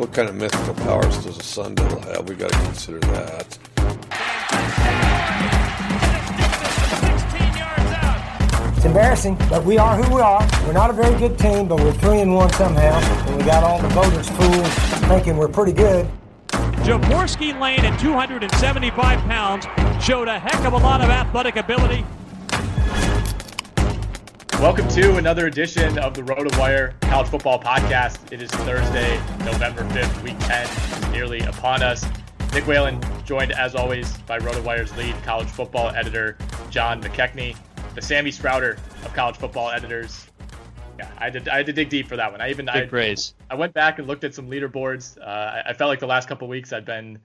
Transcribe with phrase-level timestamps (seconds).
[0.00, 2.26] What kind of mythical powers does a sun devil have?
[2.26, 3.52] We got to consider that.
[3.52, 3.60] 16
[7.58, 8.76] yards out.
[8.78, 10.40] It's embarrassing, but we are who we are.
[10.64, 12.98] We're not a very good team, but we're three and one somehow.
[13.28, 14.66] And we got all the voters fooled,
[15.10, 16.08] thinking we're pretty good.
[16.48, 19.66] Jaworski Lane at 275 pounds
[20.02, 22.06] showed a heck of a lot of athletic ability.
[24.60, 28.30] Welcome to another edition of the RotoWire College Football Podcast.
[28.30, 32.04] It is Thursday, November 5th, week 10 is nearly upon us.
[32.52, 36.36] Nick Whalen joined, as always, by RotoWire's lead college football editor,
[36.68, 37.56] John McKechnie,
[37.94, 38.72] the Sammie Stroughter
[39.02, 40.26] of college football editors.
[40.98, 42.42] Yeah, I had to, I had to dig deep for that one.
[42.42, 43.32] I even I, Big praise.
[43.48, 45.18] I went back and looked at some leaderboards.
[45.18, 47.18] Uh, I, I felt like the last couple weeks I've been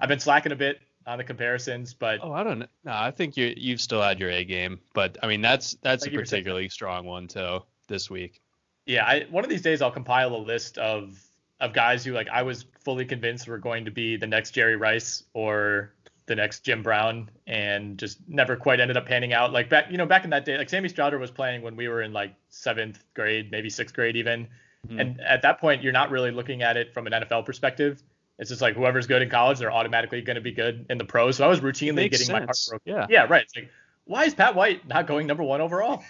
[0.00, 2.66] I've been slacking a bit on the comparisons, but Oh, I don't know.
[2.84, 6.06] No, I think you you've still had your A game, but I mean that's that's
[6.06, 8.40] a you for saying particularly strong one too this week.
[8.86, 11.20] yeah, I, one of these days I'll compile a list of
[11.60, 14.76] of guys who like I was fully convinced were going to be the next Jerry
[14.76, 15.92] Rice or
[16.26, 19.52] the next Jim Brown, and just never quite ended up panning out.
[19.52, 21.88] Like back, you know, back in that day, like Sammie Stroughter was playing when we
[21.88, 24.46] were in like seventh grade, maybe sixth grade even,
[24.86, 25.00] mm-hmm.
[25.00, 28.02] and at that point you're not really looking at it from an NFL perspective.
[28.42, 31.04] It's just like whoever's good in college, they're automatically going to be good in the
[31.04, 31.36] pros.
[31.36, 32.70] So I was routinely makes getting my heart sense.
[32.70, 32.92] broken.
[32.92, 33.06] Yeah.
[33.08, 33.42] yeah, right.
[33.42, 33.70] It's like,
[34.04, 36.02] why is Pat White not going number one overall?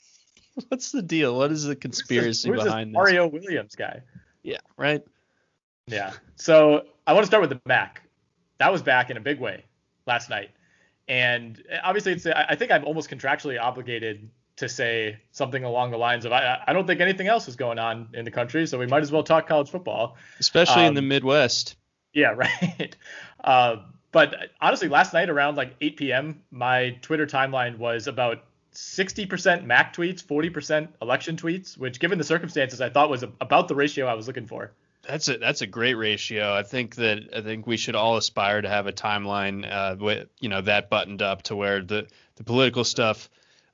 [0.68, 1.38] What's the deal?
[1.38, 2.94] What is the Who's this- conspiracy who's behind this?
[2.94, 4.02] Mario Williams guy?
[4.42, 5.02] Yeah, right.
[5.86, 6.12] Yeah.
[6.36, 8.02] So I want to start with the back.
[8.58, 9.64] That was back in a big way
[10.06, 10.50] last night,
[11.08, 12.26] and eh, obviously, it's.
[12.26, 14.28] I I think I'm almost contractually obligated
[14.60, 17.78] to say something along the lines of I, I don't think anything else is going
[17.78, 20.16] on in the country, so we might as well talk college football.
[20.38, 21.76] Especially in the Um, Midwest.
[22.12, 22.96] Yeah, right.
[23.42, 23.76] Uh,
[24.12, 28.44] but honestly, last night around like 8 p.m., my Twitter timeline was about
[28.74, 33.74] 60% Mac tweets, 40% election tweets, which, given the circumstances, I thought was about the
[33.74, 34.72] ratio I was looking for.
[35.08, 36.52] That's a that's a great ratio.
[36.52, 40.28] I think that I think we should all aspire to have a timeline uh, with
[40.40, 42.06] you know that buttoned up to where the
[42.36, 43.30] the political stuff,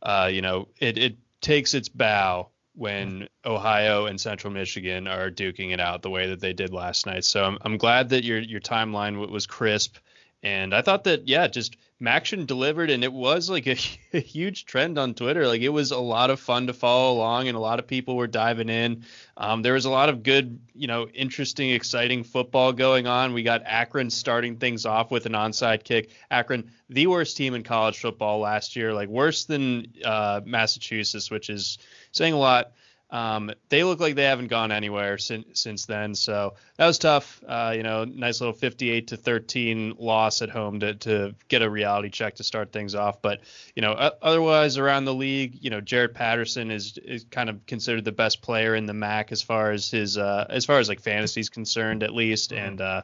[0.06, 5.72] uh, you know, it it takes its bow when Ohio and Central Michigan are duking
[5.72, 7.24] it out the way that they did last night.
[7.24, 9.96] So I'm I'm glad that your your timeline was crisp,
[10.44, 13.76] and I thought that yeah, just MACtion delivered, and it was like a,
[14.12, 15.46] a, huge trend on Twitter.
[15.46, 18.16] Like it was a lot of fun to follow along, and a lot of people
[18.16, 19.04] were diving in.
[19.36, 23.32] Um, there was a lot of good, you know, interesting, exciting football going on.
[23.32, 26.10] We got Akron starting things off with an onside kick.
[26.30, 31.48] Akron, the worst team in college football last year, like worse than uh, Massachusetts, which
[31.48, 31.78] is
[32.12, 32.72] saying a lot.
[33.08, 36.14] Um, they look like they haven't gone anywhere since since then.
[36.16, 37.40] So that was tough.
[37.46, 41.70] Uh, you know, nice little 58 to 13 loss at home to to get a
[41.70, 43.22] reality check to start things off.
[43.22, 43.40] But
[43.76, 48.04] you know, otherwise around the league, you know, Jaret Patterson is is kind of considered
[48.04, 51.00] the best player in the MAC as far as his uh, as far as like
[51.00, 52.50] fantasy is concerned, at least.
[52.50, 52.66] Mm-hmm.
[52.66, 53.02] And uh,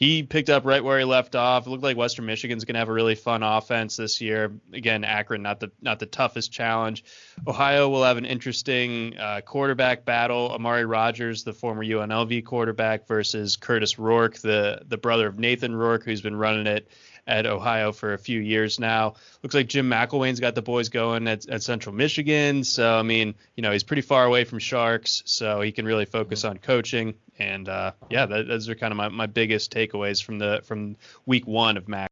[0.00, 1.66] he picked up right where he left off.
[1.66, 4.50] It looked like Western Michigan's going to have a really fun offense this year.
[4.72, 7.04] Again, Akron not the not the toughest challenge.
[7.46, 10.56] Ohio will have an interesting uh, quarterback battle.
[10.58, 16.02] Armani Rogers, the former UNLV quarterback, versus Curtis Rourke, the the brother of Nathan Rourke,
[16.02, 16.88] who's been running it
[17.26, 19.14] at Ohio for a few years now.
[19.42, 22.64] Looks like Jim McElwain's got the boys going at, at Central Michigan.
[22.64, 26.06] So I mean, you know, he's pretty far away from Sharks, so he can really
[26.06, 27.14] focus on coaching.
[27.38, 30.96] And uh, yeah, that, those are kind of my, my biggest takeaways from the from
[31.26, 32.10] week one of Mac.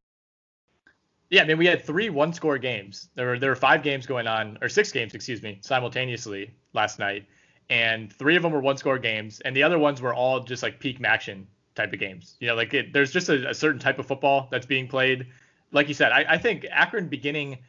[1.29, 3.09] Yeah, I mean, we had three one-score games.
[3.13, 6.97] There were there were five games going on, or six games, excuse me, simultaneously last
[6.97, 7.27] night,
[7.69, 10.79] and three of them were one-score games, and the other ones were all just like
[10.79, 11.47] peak action
[11.79, 12.35] type of games.
[12.39, 15.27] You know, like it, there's just a, a, certain type of football that's being played.
[15.71, 17.59] Like you said, I, I think Akron beginning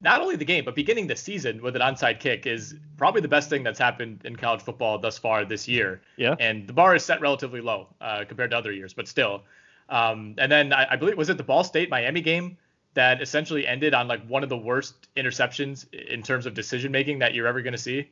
[0.00, 3.28] not only the game, but beginning the season with an onside kick is probably the
[3.28, 6.02] best thing that's happened in college football thus far this year.
[6.16, 6.34] Yeah.
[6.40, 9.42] And the bar is set relatively low uh, compared to other years, but still.
[9.88, 12.56] Um, and then I, I, believe was it the Ball State Miami game
[12.94, 17.20] that essentially ended on like one of the worst interceptions in terms of decision making
[17.20, 18.08] that you're ever going to see.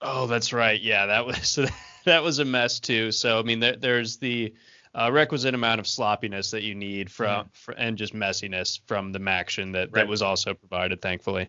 [0.00, 0.80] Oh, that's right.
[0.80, 1.66] Yeah, that was so
[2.04, 3.10] that was a mess too.
[3.12, 4.54] So I mean, there, there's the
[4.94, 7.74] uh, requisite amount of sloppiness that you need from mm.
[7.76, 9.92] and just messiness from the MACtion that right.
[9.94, 11.48] that was also provided, thankfully.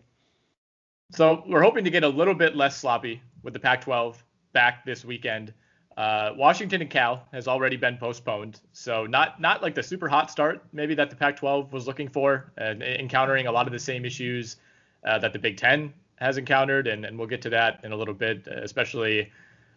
[1.12, 4.16] So we're hoping to get a little bit less sloppy with the Pac-12
[4.52, 5.52] back this weekend.
[5.96, 10.28] Uh, Washington and Cal has already been postponed, so not not like the super hot
[10.28, 14.04] start maybe that the Pac-12 was looking for, and encountering a lot of the same
[14.04, 14.56] issues
[15.04, 17.96] uh, that the Big Ten has encountered, and, and we'll get to that in a
[17.96, 19.30] little bit, especially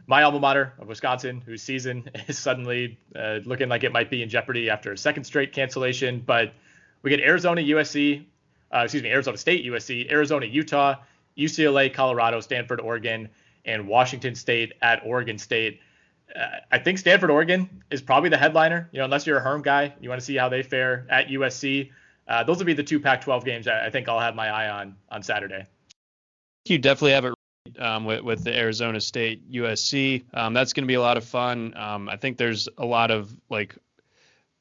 [0.07, 4.24] my alma mater of Wisconsin, whose season is suddenly uh, looking like it might be
[4.24, 6.24] in jeopardy after a second straight cancellation.
[6.25, 6.54] But
[7.04, 8.25] we get Arizona, USC,
[8.74, 10.95] uh, excuse me, Arizona State, USC, Arizona, Utah,
[11.38, 13.30] UCLA, Colorado, Stanford, Oregon,
[13.65, 15.81] and Washington State at Oregon State.
[16.33, 18.89] Uh, I think Stanford, Oregon is probably the headliner.
[18.92, 21.27] You know, unless you're a Herm guy, you want to see how they fare at
[21.27, 21.92] USC.
[22.27, 24.95] Uh, those will be the two Pac-12 games I think I'll have my eye on
[25.10, 25.65] on Saturday.
[26.65, 27.37] You definitely have it
[27.80, 30.24] um, with, with the Arizona State USC.
[30.34, 31.74] Um, that's going to be a lot of fun.
[31.75, 33.75] Um, I think there's a lot of like,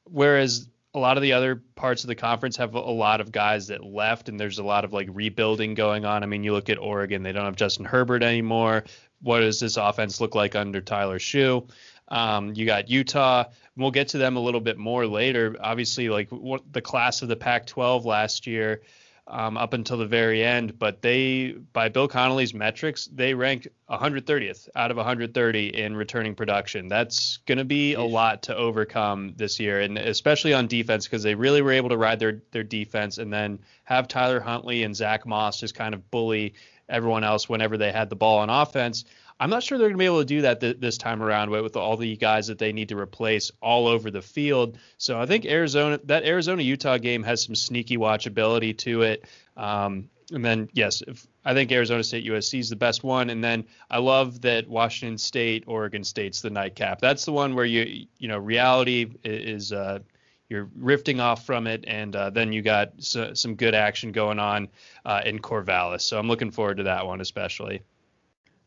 [0.04, 3.66] whereas a lot of the other parts of the conference have a lot of guys
[3.68, 6.22] that left, and there's a lot of like rebuilding going on.
[6.22, 8.84] I mean, you look at Oregon; they don't have Justin Herbert anymore.
[9.20, 11.68] What does this offense look like under Tyler Shough?
[12.08, 13.44] Um, you got Utah.
[13.76, 15.56] We'll get to them a little bit more later.
[15.60, 18.80] Obviously, like what, the class of the Pac-12 last year
[19.28, 20.78] um, up until the very end.
[20.78, 26.88] But they, by Bill Connelly's metrics, they ranked 130th out of 130 in returning production.
[26.88, 31.22] That's going to be a lot to overcome this year, and especially on defense because
[31.22, 34.94] they really were able to ride their their defense and then have Tyler Huntley and
[34.94, 36.54] Zack Moss just kind of bully
[36.88, 39.04] everyone else whenever they had the ball on offense.
[39.38, 41.50] I'm not sure they're going to be able to do that th- this time around
[41.50, 44.78] with, with all the guys that they need to replace all over the field.
[44.98, 49.26] So I think Arizona, that Arizona Utah game has some sneaky watchability to it.
[49.56, 53.30] Um, and then yes, if, I think Arizona State USC is the best one.
[53.30, 57.00] And then I love that Washington State Oregon State's the nightcap.
[57.00, 59.72] That's the one where you you know reality is.
[59.72, 60.00] Uh,
[60.48, 64.68] you're rifting off from it, and uh, then you got some good action going on
[65.04, 66.02] uh, in Corvallis.
[66.02, 67.82] So I'm looking forward to that one especially.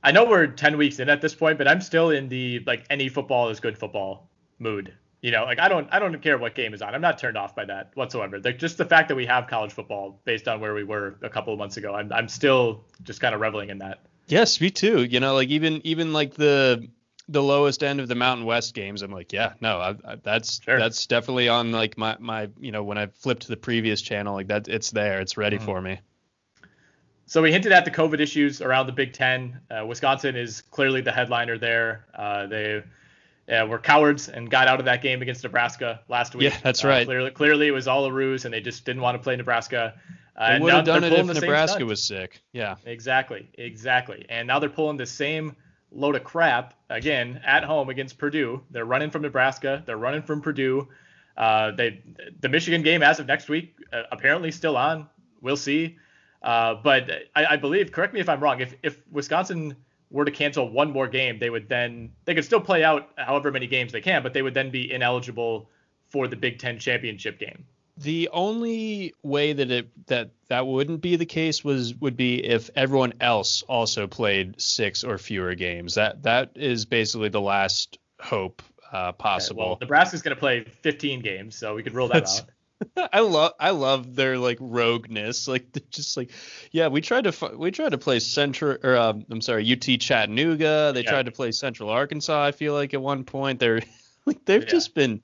[0.04, 2.86] I know we're 10 weeks in at this point, but I'm still in the like
[2.90, 4.94] any football is good football mood.
[5.22, 6.96] You know, like I don't I don't care what game is on.
[6.96, 8.40] I'm not turned off by that whatsoever.
[8.40, 11.30] Like just the fact that we have college football based on where we were a
[11.30, 14.00] couple of months ago, I'm I'm still just kind of reveling in that.
[14.28, 15.04] Yes, me too.
[15.04, 16.88] You know, like even even like the
[17.28, 20.62] the lowest end of the Mountain West games, I'm like, yeah, no, I, I, that's
[20.64, 20.80] sure.
[20.80, 24.36] that's definitely on like my my you know when I flipped to the previous channel,
[24.36, 25.66] like that it's there, it's ready mm-hmm.
[25.66, 26.00] for me.
[27.30, 29.60] So we hinted at the COVID issues around the Big Ten.
[29.70, 32.08] Uh, Wisconsin is clearly the headliner there.
[32.16, 32.84] Uh, they
[33.48, 36.52] uh, were cowards and got out of that game against Nebraska last week.
[36.52, 37.06] Yeah, that's right.
[37.06, 39.94] Clearly, clearly it was all a ruse, and they just didn't want to play Nebraska.
[40.36, 42.42] Uh, they would have done it if Nebraska was sick.
[42.52, 42.78] Yeah.
[42.84, 44.26] Exactly, exactly.
[44.28, 45.56] And now they're pulling the same
[45.92, 48.64] load of crap again at home against Purdue.
[48.72, 49.84] They're running from Nebraska.
[49.86, 50.88] They're running from Purdue.
[51.38, 52.02] Uh, they
[52.40, 55.08] the Michigan game as of next week uh, apparently still on.
[55.42, 56.00] We'll see.
[56.42, 58.62] Uh, but I, I, believe, correct me if I'm wrong.
[58.62, 59.76] If if Wisconsin
[60.10, 63.52] were to cancel one more game, they would then they could still play out however
[63.52, 65.70] many games they can, but they would then be ineligible
[66.08, 67.66] for the Big Ten championship game.
[67.98, 72.70] The only way that it that that wouldn't be the case was would be if
[72.74, 75.96] everyone else also played six or fewer games.
[75.96, 79.62] That that is basically the last hope uh, possible.
[79.62, 82.50] Okay, well, Nebraska's going to play 15 games, so we could rule that That's, out.
[83.14, 86.32] I love I love their like rogueness, like they're just like
[86.72, 90.92] yeah, we tried to we tried to play Central or um, I'm sorry UT Chattanooga.
[90.94, 91.10] They yeah.
[91.10, 92.46] tried to play Central Arkansas.
[92.46, 93.82] I feel like at one point they're
[94.26, 94.70] like they've yeah.
[94.70, 95.22] just been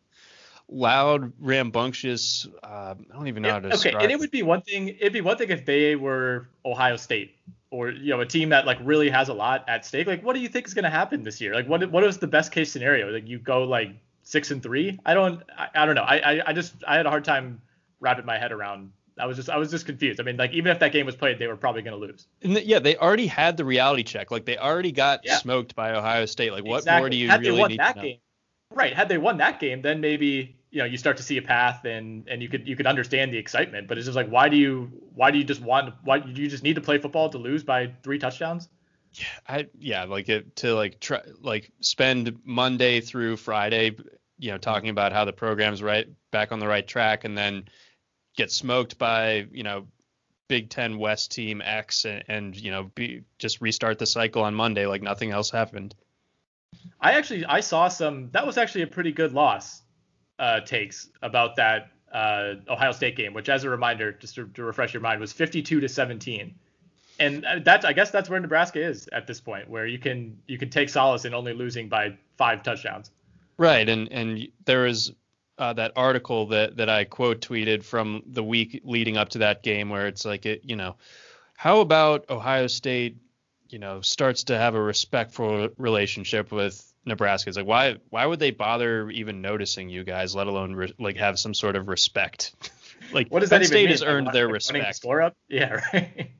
[0.67, 2.47] loud, rambunctious.
[2.63, 3.95] Uh, I don't even know how to describe.
[3.95, 4.89] Okay, and it would be one thing.
[4.89, 7.35] It'd be one thing if they were Ohio State
[7.71, 10.07] or you know a team that like really has a lot at stake.
[10.07, 11.53] Like, what do you think is going to happen this year?
[11.53, 13.11] Like, what what is the best case scenario?
[13.11, 13.91] Like, you go like
[14.25, 14.99] six and three?
[15.05, 16.03] I don't I, I don't know.
[16.03, 17.61] I, I I just I had a hard time
[18.01, 18.91] wrapping my head around.
[19.17, 20.19] I was just I was just confused.
[20.19, 22.27] I mean, like even if that game was played, they were probably going to lose.
[22.41, 24.29] And the, yeah, they already had the reality check.
[24.29, 25.37] Like they already got yeah.
[25.37, 26.51] smoked by Ohio State.
[26.51, 27.01] Like what exactly.
[27.01, 28.01] more do you had really need to know?
[28.01, 28.17] Game,
[28.73, 28.93] right?
[28.93, 31.85] Had they won that game, then maybe you know you start to see a path
[31.85, 34.57] and and you could you could understand the excitement but it's just like why do
[34.57, 37.37] you why do you just want why do you just need to play football to
[37.37, 38.67] lose by three touchdowns
[39.13, 43.95] yeah i yeah like it to like try like spend monday through friday
[44.37, 47.65] you know talking about how the program's right back on the right track and then
[48.35, 49.87] get smoked by you know
[50.47, 54.53] big 10 west team x and, and you know be just restart the cycle on
[54.53, 55.95] monday like nothing else happened
[56.99, 59.81] i actually i saw some that was actually a pretty good loss
[60.37, 64.63] uh, takes about that uh, Ohio State game, which, as a reminder, just to, to,
[64.63, 66.55] refresh your mind, was 52 to 17.
[67.19, 70.57] And that's, I guess, that's where Nebraska is at this point, where you can you
[70.57, 73.11] can take solace in only losing by five touchdowns.
[73.57, 75.13] Right, and and there was
[75.57, 79.63] uh, that article that that I quote tweeted from the week leading up to that
[79.63, 80.97] game, where it's like it, you know,
[81.55, 83.17] how about Ohio State,
[83.69, 87.49] you know, starts to have a respectful relationship with Nebraska.
[87.49, 91.17] It's like why why would they bother even noticing you guys, let alone re- like
[91.17, 92.53] have some sort of respect?
[93.13, 93.91] like what does Penn that State mean?
[93.91, 94.85] has earned their respect.
[94.87, 96.31] The score up, yeah, right.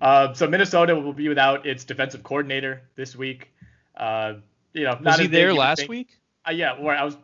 [0.00, 3.52] uh, so Minnesota will be without its defensive coordinator this week.
[3.96, 4.34] Uh,
[4.72, 6.18] you know, was he there last week?
[6.46, 7.16] Uh, yeah, where I was.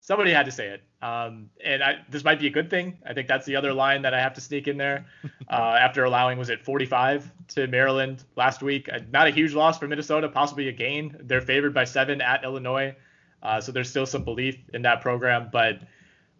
[0.00, 0.82] Somebody had to say it.
[1.00, 2.98] Um, and I, this might be a good thing.
[3.04, 5.06] I think that's the other line that I have to sneak in there.
[5.50, 8.88] Uh, after allowing was it 45 to Maryland last week.
[8.90, 11.14] Uh, not a huge loss for Minnesota, possibly a gain.
[11.20, 12.96] They're favored by seven at Illinois,
[13.42, 15.50] uh, so there's still some belief in that program.
[15.52, 15.82] But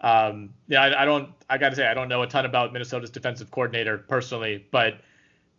[0.01, 1.29] um, yeah, I, I don't.
[1.51, 4.95] I got to say I don't know a ton about Minnesota's defensive coordinator personally, but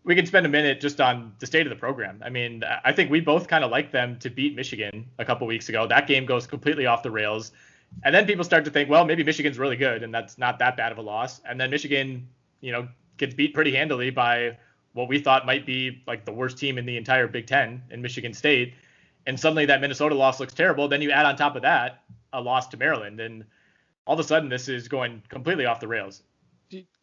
[0.06, 2.22] we can spend a minute just on the state of the program.
[2.24, 5.48] I mean, I think we both kind of like them to beat Michigan a couple
[5.48, 5.88] weeks ago.
[5.88, 7.52] That game goes completely off the rails.
[8.04, 10.76] And then people start to think, well, maybe Michigan's really good, and that's not that
[10.76, 11.42] bad of a loss.
[11.48, 12.28] And then Michigan,
[12.60, 14.58] you know, gets beat pretty handily by
[14.94, 18.02] what we thought might be like the worst team in the entire Big Ten in
[18.02, 18.74] Michigan State.
[19.26, 20.88] And suddenly that Minnesota loss looks terrible.
[20.88, 23.46] Then you add on top of that a loss to Maryland, and
[24.06, 26.24] all of a sudden this is going completely off the rails.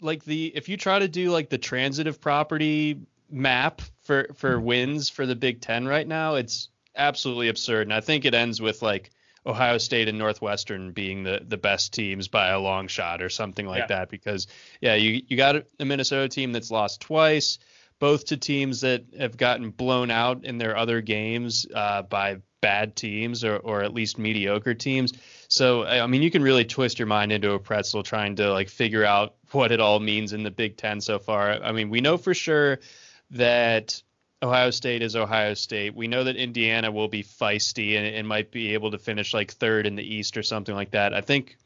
[0.00, 2.98] Like the if you try to do like the transitive property
[3.30, 7.82] map for for wins for the Big Ten right now, it's absolutely absurd.
[7.82, 9.10] And I think it ends with like
[9.46, 13.66] Ohio State and Northwestern being the the best teams by a long shot or something
[13.66, 13.98] like yeah.
[13.98, 14.46] that because
[14.80, 17.58] yeah you you got a Minnesota team that's lost twice
[18.00, 22.96] both to teams that have gotten blown out in their other games uh, by bad
[22.96, 25.12] teams or, or at least mediocre teams.
[25.50, 28.68] So I mean, you can really twist your mind into a pretzel trying to like
[28.68, 31.50] figure out what it all means in the Big Ten so far.
[31.50, 32.78] I mean, we know for sure
[33.32, 34.00] that
[34.40, 35.96] Ohio State is Ohio State.
[35.96, 39.50] We know that Indiana will be feisty and, and might be able to finish like
[39.50, 41.12] third in the East or something like that.
[41.14, 41.56] I think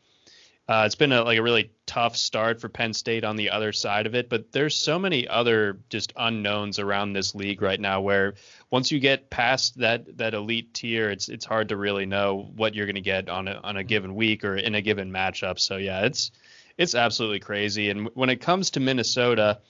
[0.67, 3.73] uh, it's been a, like a really tough start for Penn State on the other
[3.73, 8.01] side of it, but there's so many other just unknowns around this league right now
[8.01, 8.35] where
[8.75, 12.75] once you get past that that elite tier, it's it's hard to really know what
[12.75, 15.61] you're going to get on a on a given week or in a given matchup.
[15.61, 16.33] So yeah, it's
[16.77, 17.89] it's absolutely crazy.
[17.91, 19.61] And when it comes to Minnesota,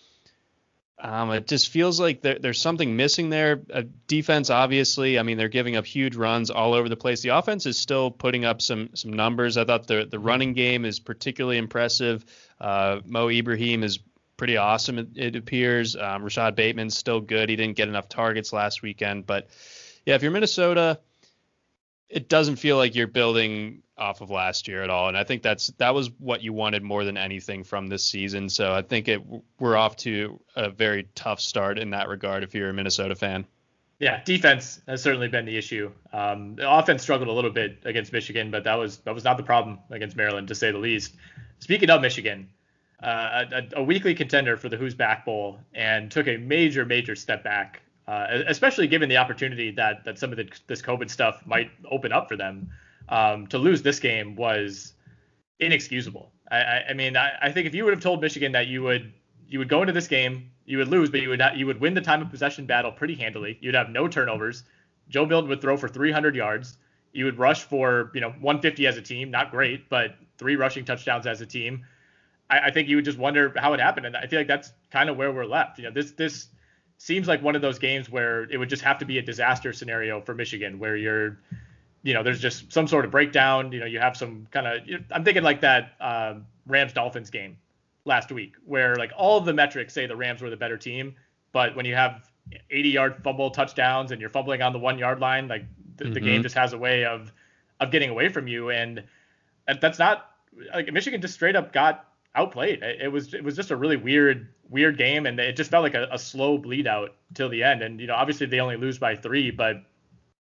[0.99, 3.61] um, it just feels like there, there's something missing there.
[3.71, 7.21] Uh, defense, obviously, I mean, they're giving up huge runs all over the place.
[7.21, 9.59] The offense is still putting up some some numbers.
[9.59, 12.25] I thought the the running game is particularly impressive.
[12.59, 13.99] Uh, Mo Ibrahim is
[14.37, 14.99] pretty awesome.
[14.99, 15.97] It, it appears.
[15.97, 17.49] Um, Rashod Bateman's still good.
[17.49, 19.49] He didn't get enough targets last weekend, but
[20.05, 21.01] yeah, if you're Minnesota,
[22.09, 25.09] it doesn't feel like you're building off of last year at all.
[25.09, 28.49] And I think that's that was what you wanted more than anything from this season.
[28.49, 29.23] So I think it
[29.59, 33.47] we're off to a very tough start in that regard if you're a Minnesota fan.
[34.01, 35.93] Yeah, defense has certainly been the issue.
[36.13, 39.37] Um, the offense struggled a little bit against Michigan, but that was that was not
[39.37, 41.15] the problem against Maryland, to say the least.
[41.61, 42.49] Speaking of Michigan,
[43.03, 47.15] uh, a, a, weekly contender for the Who's Back Bowl, and took a major, major
[47.15, 51.43] step back, uh, especially given the opportunity that that some of the, this COVID stuff
[51.47, 52.71] might open up for them.
[53.09, 54.95] Um, to lose this game was
[55.61, 56.33] inexcusable.
[56.51, 58.83] I, I, I mean, I, I think if you would have told Michigan that you
[58.83, 59.13] would
[59.49, 61.81] you would go into this game, you would lose, but you would not, you would
[61.81, 63.59] win the time of possession battle pretty handily.
[63.61, 64.65] You'd have no turnovers.
[65.09, 66.79] Joe Milton would throw for 300 yards.
[67.13, 70.85] You would rush for you know 150 as a team, not great, but three rushing
[70.85, 71.85] touchdowns as a team.
[72.55, 74.73] I, I think you would just wonder how it happened, and I feel like that's
[74.91, 75.79] kind of where we're left.
[75.79, 76.49] You know, this this
[76.99, 79.73] seems like one of those games where it would just have to be a disaster
[79.73, 81.39] scenario for Michigan, where you're
[82.05, 83.73] you know, there's just some sort of breakdown.
[83.73, 85.03] You know, you have some kind of.
[85.11, 86.35] I'm thinking like that uh,
[86.67, 87.57] Rams Dolphins game
[88.05, 91.15] last week, where like all of the metrics say the Rams were the better team,
[91.53, 92.31] but when you have
[92.71, 95.65] 80 yard fumble touchdowns and you're fumbling on the one yard line, like
[95.97, 96.13] the, mm-hmm.
[96.13, 97.33] the game just has a way of
[97.81, 99.03] of getting away from you, and
[99.81, 100.31] that's not
[100.75, 102.83] like Michigan just straight up got outplayed.
[102.83, 105.95] It, was it was just a really weird weird game, and it just felt like
[105.95, 107.83] a, a slow bleed out till the end.
[107.83, 109.83] And you know, obviously they only lose by three, but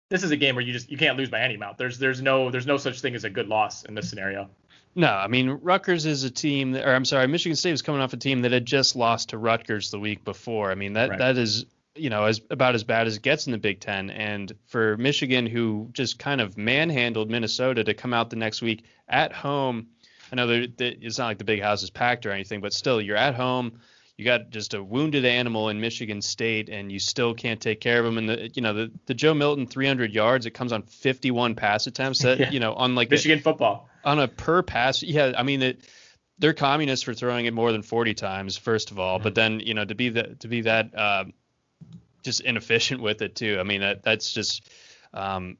[0.09, 1.79] this is a game where you just you can't lose by any amount.
[1.79, 4.49] There's there's no there's no such thing as a good loss in this scenario.
[4.95, 8.01] No, I mean Rutgers is a team, that, or I'm sorry, Michigan State was coming
[8.01, 10.71] off a team that had just lost to Rutgers the week before.
[10.71, 11.19] I mean that right.
[11.19, 14.11] that is you know as about as bad as it gets in the Big Ten.
[14.11, 18.85] And for Michigan, who just kind of manhandled Minnesota to come out the next week
[19.09, 19.89] at home.
[20.33, 23.01] I know that it's not like the big house is packed or anything, but still
[23.01, 23.81] you're at home.
[24.17, 28.01] You got just a wounded animal in Michigan State, and you still can't take care
[28.01, 28.17] of him.
[28.17, 31.87] And the you know the, the Joe Milton 300 yards, it comes on 51 pass
[31.87, 32.23] attempts.
[32.23, 32.51] That yeah.
[32.51, 35.03] you know on like Michigan football on a per pass.
[35.03, 35.87] Yeah, I mean it,
[36.39, 39.17] they're communists for throwing it more than 40 times, first of all.
[39.17, 39.25] Mm-hmm.
[39.25, 41.25] But then you know to be that to be that uh,
[42.25, 43.59] just inefficient with it too.
[43.61, 44.71] I mean that that's just
[45.13, 45.59] um,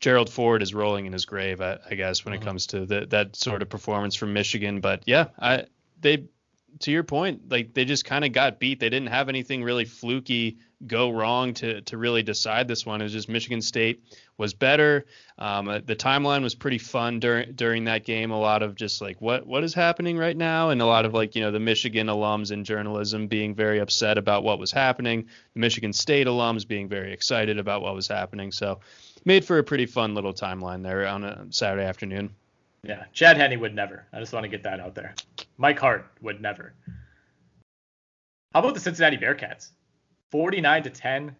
[0.00, 2.42] Gerald Ford is rolling in his grave, I, I guess, when mm-hmm.
[2.42, 4.80] it comes to the, that sort of performance from Michigan.
[4.80, 5.66] But yeah, I
[6.00, 6.24] they
[6.80, 8.80] to your point, like they just kind of got beat.
[8.80, 13.00] They didn't have anything really fluky go wrong to to really decide this one.
[13.00, 14.02] It was just Michigan State
[14.36, 15.06] was better.
[15.38, 18.30] Um, uh, the timeline was pretty fun during during that game.
[18.30, 21.14] A lot of just like what what is happening right now, and a lot of
[21.14, 25.26] like you know the Michigan alums in journalism being very upset about what was happening.
[25.54, 28.52] The Michigan State alums being very excited about what was happening.
[28.52, 28.80] So
[29.24, 32.34] made for a pretty fun little timeline there on a Saturday afternoon.
[32.86, 34.06] Yeah, Chad Henne would never.
[34.12, 35.14] I just want to get that out there.
[35.58, 36.72] Mike Hart would never.
[38.52, 39.70] How about the Cincinnati Bearcats?
[40.30, 41.36] 49 to 10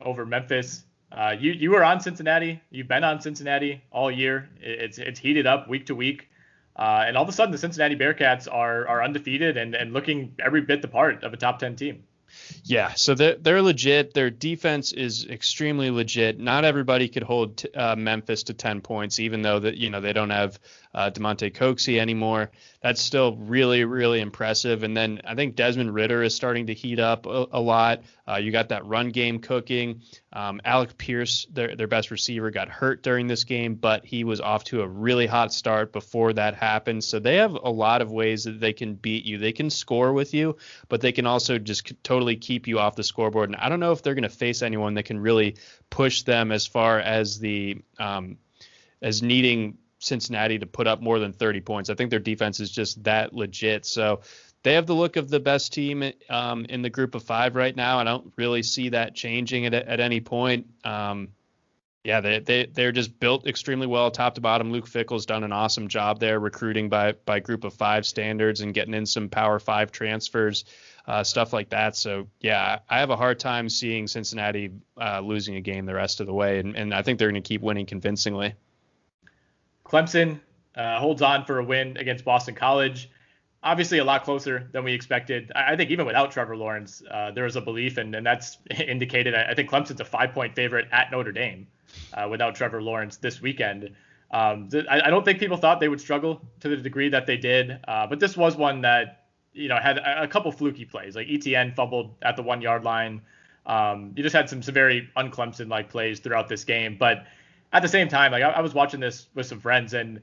[0.00, 0.84] over Memphis.
[1.10, 2.60] Uh, you you were on Cincinnati.
[2.70, 4.48] You've been on Cincinnati all year.
[4.60, 6.28] It's it's heated up week to week.
[6.76, 10.34] Uh, and all of a sudden, the Cincinnati Bearcats are are undefeated and, and looking
[10.38, 12.04] every bit the part of a top 10 team.
[12.64, 14.14] Yeah, so they're, they're legit.
[14.14, 16.38] Their defense is extremely legit.
[16.38, 20.12] Not everybody could hold uh, Memphis to 10 points, even though that you know they
[20.12, 20.60] don't have
[20.94, 22.50] uh, Damonte Coxie anymore.
[22.82, 24.82] That's still really, really impressive.
[24.82, 28.02] And then I think Desmond Ridder is starting to heat up a, a lot.
[28.26, 30.02] Uh, you got that run game cooking.
[30.32, 34.40] Um, Alec Pierce, their, their best receiver, got hurt during this game, but he was
[34.40, 37.04] off to a really hot start before that happened.
[37.04, 39.38] So they have a lot of ways that they can beat you.
[39.38, 40.56] They can score with you,
[40.88, 43.50] but they can also just totally keep you off the scoreboard.
[43.50, 45.56] And I don't know if they're going to face anyone that can really
[45.90, 48.38] push them as far as the um,
[49.02, 51.90] as needing Cincinnati to put up more than 30 points.
[51.90, 53.86] I think their defense is just that legit.
[53.86, 54.20] So
[54.62, 57.74] they have the look of the best team um, in the group of five right
[57.74, 57.98] now.
[57.98, 60.66] I don't really see that changing at, at any point.
[60.84, 61.28] Um,
[62.02, 64.72] yeah, they, they, they're just built extremely well top to bottom.
[64.72, 68.72] Luke Fickell's done an awesome job there recruiting by, by group of five standards and
[68.72, 70.64] getting in some power five transfers,
[71.06, 71.96] uh, stuff like that.
[71.96, 76.20] So, yeah, I have a hard time seeing Cincinnati uh, losing a game the rest
[76.20, 76.58] of the way.
[76.58, 78.54] And, and I think they're going to keep winning convincingly.
[79.90, 80.40] Clemson
[80.76, 83.10] uh, holds on for a win against Boston College.
[83.62, 85.52] Obviously, a lot closer than we expected.
[85.54, 89.34] I think even without Trevor Lawrence, uh, there was a belief, and, and that's indicated.
[89.34, 91.66] I think Clemson's a five point favorite at Notre Dame
[92.14, 93.90] uh, without Trevor Lawrence this weekend.
[94.30, 97.36] Um, I, I, don't think people thought they would struggle to the degree that they
[97.36, 101.16] did, uh, but this was one that you know had a, a couple fluky plays.
[101.16, 103.22] Like Etienne fumbled at the one yard line.
[103.66, 107.26] Um, you just had some, some very unclemson like plays throughout this game, but
[107.72, 110.20] at the same time, like I, I was watching this with some friends and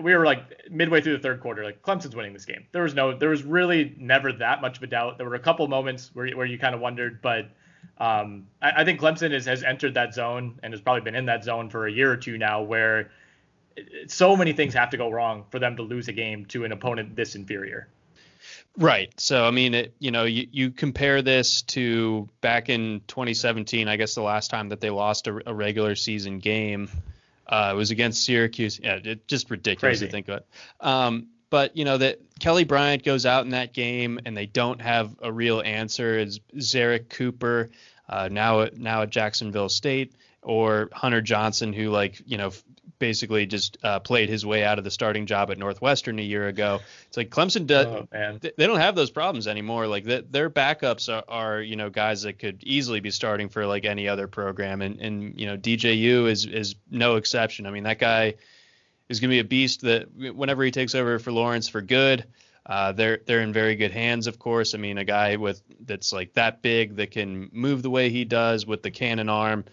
[0.00, 2.66] we were like midway through the third quarter, like Clemson's winning this game.
[2.72, 5.18] There was no, there was really never that much of a doubt.
[5.18, 7.50] There were a couple moments where where you kind of wondered, but
[7.98, 11.26] um, I, I, think Clemson is, has entered that zone and has probably been in
[11.26, 13.10] that zone for a year or two now, where
[14.06, 16.72] so many things have to go wrong for them to lose a game to an
[16.72, 17.88] opponent this inferior.
[18.76, 19.12] Right.
[19.20, 23.86] So I mean, it, you know, you, you compare this to back in 2017.
[23.86, 26.88] I guess the last time that they lost a, a regular season game
[27.46, 28.80] uh, was against Syracuse.
[28.82, 30.06] Yeah, it, just ridiculous Crazy.
[30.06, 30.46] to think about.
[30.80, 34.80] Um, but you know that Kelly Bryant goes out in that game and they don't
[34.80, 36.18] have a real answer.
[36.18, 37.68] Is Zerrick Cooper
[38.08, 42.52] uh, now now at Jacksonville State or Hunter Johnson, who like you know
[43.02, 46.46] basically just uh, played his way out of the starting job at Northwestern a year
[46.46, 46.78] ago.
[47.08, 47.86] It's like Clemson does.
[47.86, 48.06] Oh,
[48.56, 49.88] They don't have those problems anymore.
[49.88, 53.66] Like th- their backups are, are, you know, guys that could easily be starting for
[53.66, 57.66] like any other program, and and you know DJU is is no exception.
[57.66, 58.34] I mean that guy
[59.08, 59.80] is going to be a beast.
[59.80, 62.24] That whenever he takes over for Lawrence for good,
[62.64, 64.28] uh, they're they're in very good hands.
[64.28, 67.90] Of course, I mean a guy with that's like that big that can move the
[67.90, 69.64] way he does with the cannon arm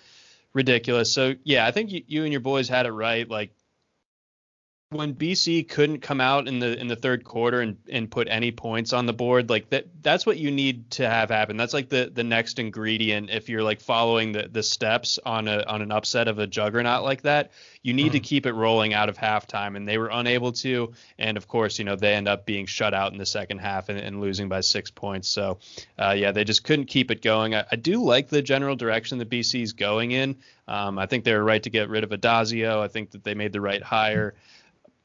[0.54, 1.12] ridiculous.
[1.12, 3.30] So yeah, I think you, you and your boys had it right.
[3.30, 3.52] Like
[4.92, 8.52] when BC couldn't come out in the in the third quarter and, and put any
[8.52, 11.58] points on the board, like that that's what you need to have happen.
[11.58, 15.64] That's like the the next ingredient if you're like following the the steps on a
[15.68, 17.52] on an upset of a juggernaut like that.
[17.84, 20.92] You need to keep it rolling out of halftime, and they were unable to.
[21.20, 23.90] And of course, you know they end up being shut out in the second half
[23.90, 25.30] and, and losing by six points.
[25.30, 25.60] So
[26.00, 27.54] uh, yeah, they just couldn't keep it going.
[27.54, 30.38] I, I do like the general direction that BC is going in.
[30.68, 32.80] Um, I think they were right to get rid of Addazio.
[32.80, 34.34] I think that they made the right hire.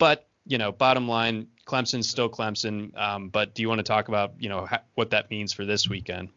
[0.05, 2.95] But you know, bottom line, Clemson's still Clemson.
[2.95, 5.65] Um, but do you want to talk about you know ha- what that means for
[5.65, 6.29] this weekend?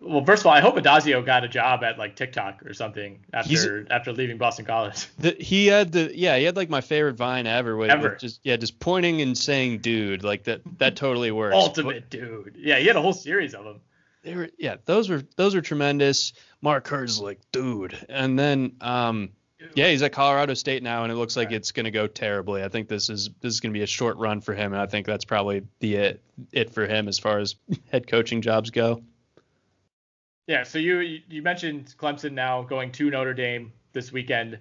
[0.00, 3.20] Well, first of all, I hope Addazio got a job at like TikTok or something
[3.44, 5.06] He's- after after leaving Boston College.
[5.18, 8.10] The, he had the yeah he had like my favorite vine ever with, Ever.
[8.12, 11.54] with just yeah just pointing and saying dude like that that totally works.
[11.58, 12.56] Ultimate dude.
[12.58, 13.80] Yeah, he had a whole series of them.
[14.22, 16.32] they were yeah those were those were tremendous.
[16.62, 19.30] Mark Hurd's like dude, and then um
[19.74, 22.62] yeah he's at Colorado State now, and it looks like it's gonna go terribly.
[22.62, 24.86] I think this is this is gonna be a short run for him, and I
[24.86, 26.22] think that's probably the it
[26.52, 27.56] it for him as far as
[27.92, 29.02] head coaching jobs go.
[30.46, 34.58] Yeah, so you you mentioned Clemson now going to Notre Dame this weekend.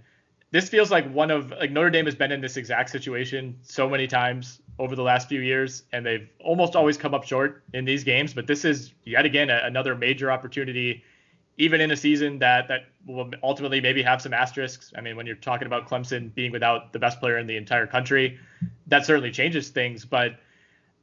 [0.52, 3.90] This feels like one of like Notre Dame has been in this exact situation so
[3.90, 7.86] many times over the last few years, and they've almost always come up short in
[7.86, 8.34] these games.
[8.34, 11.04] But this is yet again a, another major opportunity,
[11.58, 14.92] even in a season that that will ultimately maybe have some asterisks.
[14.98, 17.86] I mean, when you're talking about Clemson being without the best player in the entire
[17.86, 18.40] country,
[18.88, 20.06] that certainly changes things.
[20.06, 20.40] But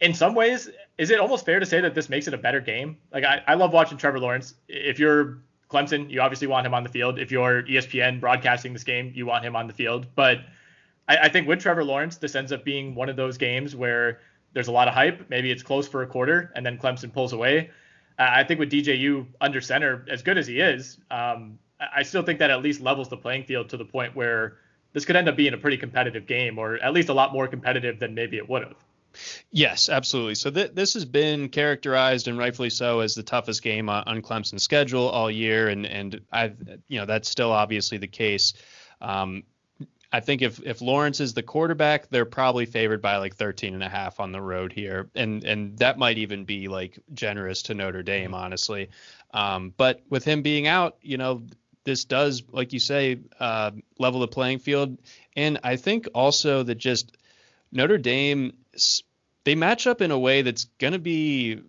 [0.01, 2.61] in some ways, is it almost fair to say that this makes it a better
[2.61, 2.97] game?
[3.13, 4.55] Like I, I love watching Trevor Lawrence.
[4.69, 5.39] If you're
[5.71, 7.19] Clemson, you obviously want him on the field.
[7.19, 10.07] If you're ESPN broadcasting this game, you want him on the field.
[10.15, 10.39] But
[11.09, 14.21] I, I think with Trevor Lawrence, this ends up being one of those games where
[14.53, 15.31] there's a lot of hype.
[15.31, 17.71] Maybe it's close for a quarter, and then Clemson pulls away.
[18.21, 22.23] I think with DJU under center, as good as he is, um, I I still
[22.23, 24.59] think that at least levels the playing field to the point where
[24.93, 27.49] this could end up being a pretty competitive game, or at least a lot more
[27.49, 28.77] competitive than maybe it would have.
[29.51, 30.37] Yes, absolutely.
[30.37, 34.23] So th- this has been characterized and rightfully so as the toughest game on, on
[34.23, 36.53] Clemson's schedule all year, and and I,
[36.89, 38.55] you know, that's still obviously the case.
[39.01, 39.45] Um,
[40.13, 43.83] I think if if Lawrence is the quarterback, they're probably favored by like 13 and
[43.83, 47.75] a half on the road here, and and that might even be like generous to
[47.75, 48.91] Notre Dame, honestly.
[49.33, 51.43] Um, but with him being out, you know,
[51.85, 54.99] this does, like you say, uh, level the playing field,
[55.37, 57.17] and I think also that just
[57.71, 58.55] Notre Dame
[59.45, 61.61] they match up in a way that's going to be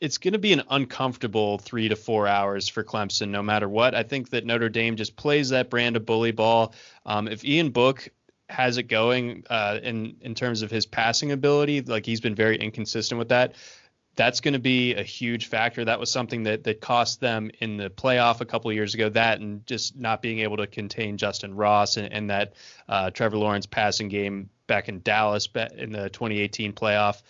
[0.00, 3.94] it's going to be an uncomfortable 3 to 4 hours for Clemson no matter what.
[3.94, 6.74] I think that Notre Dame just plays that brand of bully ball.
[7.06, 8.08] Um, if Ian Book
[8.48, 12.56] has it going uh, in in terms of his passing ability, like he's been very
[12.56, 13.54] inconsistent with that.
[14.14, 15.84] That's going to be a huge factor.
[15.84, 19.08] That was something that that cost them in the playoff a couple years ago.
[19.08, 22.54] That and just not being able to contain Justyn Ross and, and that
[22.88, 27.22] uh, Trevor Lawrence passing game back in Dallas in the 2018 playoff.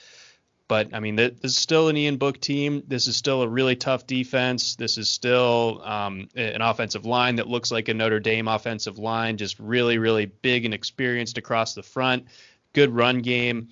[0.69, 2.83] But I mean, th- this is still an Ian Book team.
[2.89, 4.75] This is still a really tough defense.
[4.75, 9.37] This is still um, an offensive line that looks like a Notre Dame offensive line,
[9.37, 12.27] just really, really big and experienced across the front.
[12.73, 13.69] Good run game.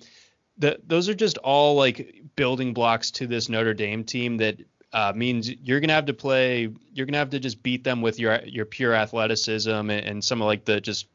[0.57, 4.57] The, those are just all like building blocks to this Notre Dame team that
[4.93, 6.69] uh, means you're gonna have to play.
[6.93, 10.41] You're gonna have to just beat them with your your pure athleticism and, and some
[10.41, 11.07] of like the just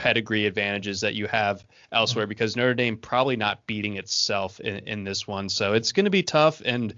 [0.00, 5.04] pedigree advantages that you have elsewhere because Notre Dame probably not beating itself in, in
[5.04, 5.50] this one.
[5.50, 6.62] So it's going to be tough.
[6.64, 6.94] And,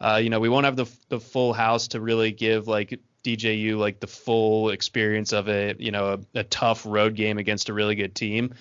[0.00, 3.76] uh, you know, we won't have the, the full house to really give like DJU
[3.76, 7.74] like the full experience of a, you know, a, a tough road game against a
[7.74, 8.54] really good team.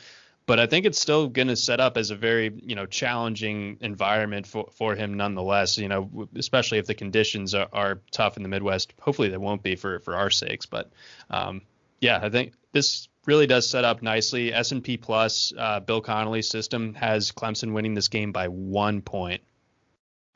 [0.46, 3.78] But I think it's still going to set up as a very, you know, challenging
[3.80, 8.44] environment for, for him nonetheless, you know, especially if the conditions are, are tough in
[8.44, 8.94] the Midwest.
[9.00, 10.66] Hopefully they won't be for, for our sakes.
[10.66, 10.92] But,
[11.30, 11.62] um,
[12.02, 14.54] yeah, I think this really does set up nicely.
[14.54, 19.42] S&P Plus, uh, Bill Connelly's system has Clemson winning this game by one point.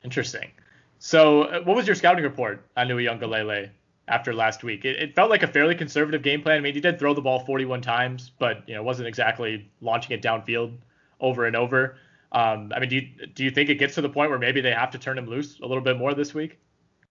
[0.04, 0.50] Interesting.
[0.98, 3.70] So, uh, what was your scouting report on Uiagalelei
[4.08, 4.84] after last week?
[4.84, 6.58] It, it, felt like a fairly conservative game plan.
[6.58, 10.12] I mean, he did throw the ball 41 times, but you know, wasn't exactly launching
[10.12, 10.76] it downfield
[11.20, 11.96] over and over.
[12.32, 14.60] Um, I mean, do you do you think it gets to the point where maybe
[14.60, 16.58] they have to turn him loose a little bit more this week?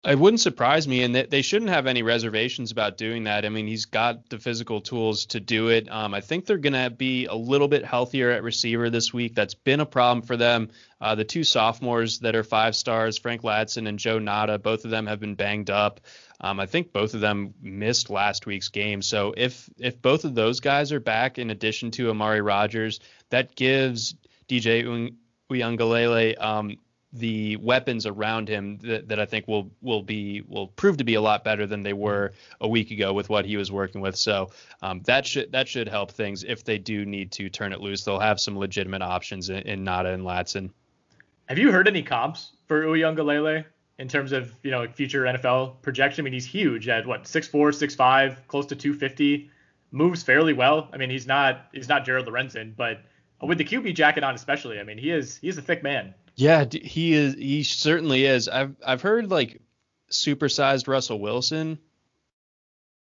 [0.06, 3.46] It wouldn't surprise me, and they shouldn't have any reservations about doing that.
[3.46, 5.92] I mean, he's got the physical tools to do it.
[5.92, 9.36] Um, I think they're going to be a little bit healthier at receiver this week.
[9.36, 10.70] That's been a problem for them.
[11.02, 14.92] Uh, the two sophomores that are five stars, Frank Ladson and Joe Ngata, both of
[14.92, 16.00] them have been banged up.
[16.40, 19.02] Um, I think both of them missed last week's game.
[19.02, 23.54] So if if both of those guys are back, in addition to Amari Rodgers, that
[23.54, 24.16] gives
[24.48, 25.12] DJ
[25.52, 26.78] Uiagalelei um,
[27.13, 31.15] the weapons around him that, that I think will will be will prove to be
[31.15, 34.15] a lot better than they were a week ago with what he was working with.
[34.15, 37.82] So um, that should that should help things if they do need to turn it
[37.82, 38.04] loose.
[38.04, 40.69] They'll have some legitimate options in, in Ngata and Ladson.
[41.48, 43.65] Have you heard any comps for Uiagalelei
[43.98, 46.22] in terms of you know future NFL projection?
[46.22, 49.50] I mean, he's huge at what six four, six five, close to 250,
[49.91, 50.89] moves fairly well.
[50.93, 53.02] I mean, he's not he's not Jared Lorenzen, but
[53.41, 56.13] with the QB jacket on especially, I mean, he is he's a thick man.
[56.39, 57.34] Yeah, he is.
[57.34, 58.47] He certainly is.
[58.47, 59.62] I've I've heard like
[60.10, 61.80] supersized Russell Wilson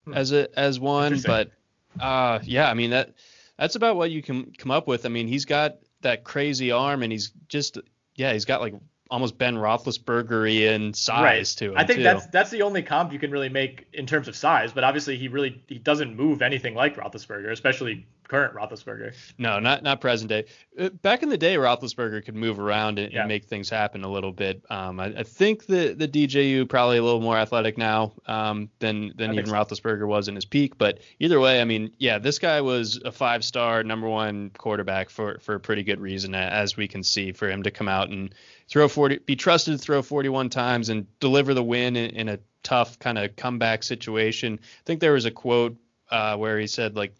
[0.05, 0.13] hmm.
[0.13, 1.51] as a as one, but
[1.99, 3.15] uh yeah, I mean that
[3.57, 5.07] that's about what you can come up with.
[5.07, 7.79] I mean, he's got that crazy arm, and he's just
[8.15, 8.75] yeah, he's got like
[9.11, 11.47] almost Ben Roethlisberger in size right.
[11.59, 11.79] to him.
[11.79, 12.03] I think too.
[12.03, 14.75] that's that's the only comp you can really make in terms of size.
[14.75, 19.15] But obviously, he really he doesn't move anything like Roethlisberger, especially current Roethlisberger.
[19.39, 20.45] No, not not present day.
[20.79, 23.21] Uh, back in the day, Roethlisberger could move around and, yeah.
[23.21, 24.65] and make things happen a little bit.
[24.71, 29.13] Um, I, I, think the the DJU probably a little more athletic now um, than
[29.17, 29.53] than I even so.
[29.53, 30.79] Roethlisberger was in his peak.
[30.79, 35.11] But either way, I mean, yeah, this guy was a five star number one quarterback
[35.11, 38.11] for for a pretty good reason, as we can see, for him to come out
[38.11, 38.35] and
[38.69, 42.39] throw 40, be trusted to throw 41 times and deliver the win in, in a
[42.63, 44.59] tough kind of comeback situation.
[44.63, 45.77] I think there was a quote
[46.11, 47.15] uh, where he said like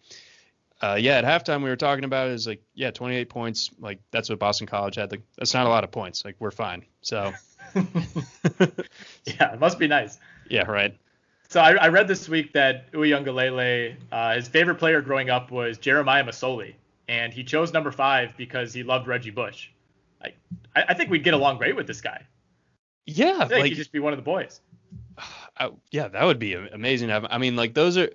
[0.81, 3.71] uh, yeah, at halftime we were talking about is like, yeah, 28 points.
[3.79, 5.11] Like that's what Boston College had.
[5.11, 6.25] Like that's not a lot of points.
[6.25, 6.85] Like we're fine.
[7.01, 7.33] So.
[7.75, 10.19] yeah, it must be nice.
[10.49, 10.97] Yeah, right.
[11.47, 15.77] So I, I read this week that Uiagalelei, uh, his favorite player growing up was
[15.77, 16.73] Jeremiah Masoli,
[17.07, 19.69] and he chose number five because he loved Reggie Bush.
[20.75, 22.25] I, I think we'd get along great with this guy.
[23.05, 24.59] Yeah, I like he'd just be one of the boys.
[25.57, 27.11] I, yeah, that would be amazing.
[27.11, 28.09] I mean, like those are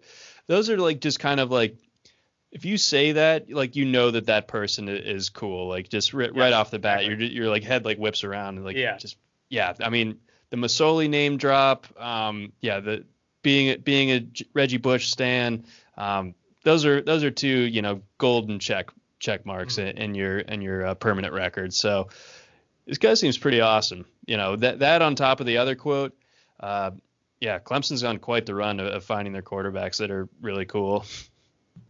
[0.46, 1.76] those are like just kind of like
[2.52, 6.30] if you say that, like you know that that person is cool, like just ri-
[6.34, 7.26] yeah, right off the bat, exactly.
[7.26, 8.96] you're you're like head like whips around and like yeah.
[8.96, 9.16] just
[9.48, 9.74] yeah.
[9.80, 10.18] I mean
[10.50, 13.04] the Masoli name drop, um, yeah, the
[13.42, 15.64] being being a Reggie Bush stan,
[15.96, 16.34] um,
[16.64, 19.96] those are those are two you know golden check check marks mm-hmm.
[19.96, 21.72] in, in, your in your uh, permanent record.
[21.72, 22.08] So
[22.86, 24.06] this guy seems pretty awesome.
[24.26, 26.16] You know that that on top of the other quote.
[26.58, 26.90] Uh,
[27.40, 31.06] yeah, Clemson's on quite the run of, of finding their quarterbacks that are really cool.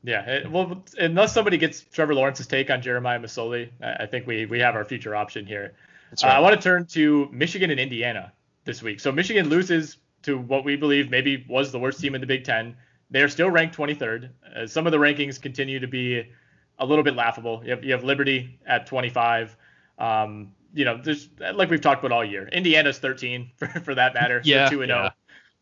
[0.02, 4.26] Yeah, it, well, unless somebody gets Trevor Lawrence's take on Jeremiah Masoli, I, I think
[4.26, 5.74] we we have our future option here.
[6.22, 6.24] Right.
[6.24, 8.32] Uh, I want to turn to Michigan and Indiana
[8.64, 9.00] this week.
[9.00, 12.44] So Michigan loses to what we believe maybe was the worst team in the Big
[12.44, 12.76] Ten.
[13.10, 14.30] They're still ranked 23rd.
[14.56, 16.24] Uh, some of the rankings continue to be
[16.78, 17.62] a little bit laughable.
[17.64, 19.56] You have, you have Liberty at 25.
[19.98, 22.48] Um, you know, there's like we've talked about all year.
[22.48, 24.40] Indiana's 13 for, for that matter.
[24.44, 24.68] yeah.
[24.68, 25.10] Two and 0.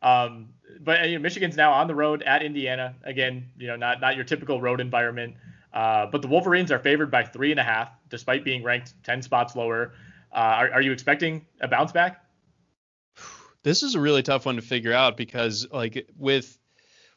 [0.03, 0.51] Um,
[0.83, 3.51] but you know, Michigan's now on the road at Indiana again.
[3.59, 5.37] You know, not not your typical road environment.
[5.73, 9.23] Uh, but the Wolverines are favored by three and a half, despite being ranked ten
[9.23, 9.93] spots lower.
[10.33, 12.25] Uh, are, are you expecting a bounce back?
[13.63, 16.59] This is a really tough one to figure out because like with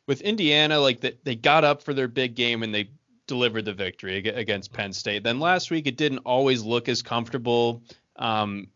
[0.08, 2.90] with Indiana, like the, they got up for their big game and they
[3.28, 5.24] delivered the victory against Penn State.
[5.24, 7.84] Then last week it didn't always look as comfortable.
[8.18, 8.68] Um,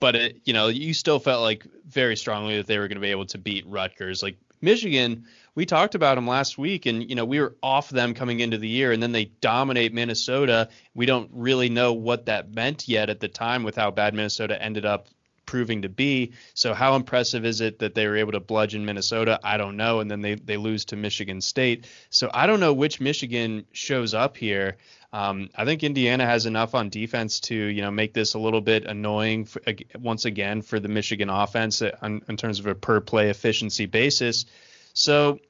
[0.00, 3.02] but it, you know, you still felt like very strongly that they were going to
[3.02, 4.22] be able to beat Rutgers.
[4.22, 8.14] Like Michigan, we talked about them last week, and you know we were off them
[8.14, 10.68] coming into the year, and then they dominate Minnesota.
[10.94, 14.60] We don't really know what that meant yet at the time with how bad Minnesota
[14.60, 15.08] ended up
[15.50, 16.32] proving to be.
[16.54, 19.40] So how impressive is it that they were able to bludgeon Minnesota?
[19.42, 21.86] I don't know, and then they they lose to Michigan State.
[22.10, 24.76] So I don't know which Michigan shows up here.
[25.12, 28.60] Um, I think Indiana has enough on defense to you know make this a little
[28.60, 29.60] bit annoying for,
[29.98, 34.46] once again for the Michigan offense in, in terms of a per play efficiency basis.
[34.92, 35.40] So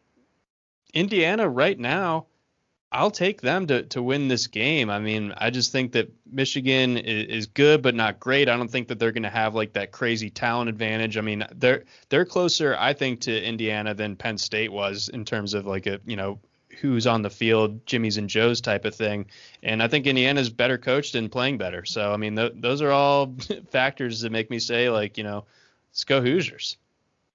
[0.94, 2.26] Indiana right now,
[2.92, 4.90] I'll take them to, to win this game.
[4.90, 8.48] I mean, I just think that Michigan is, is good, but not great.
[8.48, 11.16] I don't think that they're going to have like that crazy talent advantage.
[11.16, 15.54] I mean, they're they're closer, I think, to Indiana than Penn State was in terms
[15.54, 16.40] of like a you know
[16.78, 19.26] who's on the field, Jimmy's and Joe's type of thing.
[19.62, 21.84] And I think Indiana's better coached and playing better.
[21.84, 23.34] So I mean, th- those are all
[23.70, 25.44] factors that make me say like, you know,
[25.90, 26.76] let's go Hoosiers.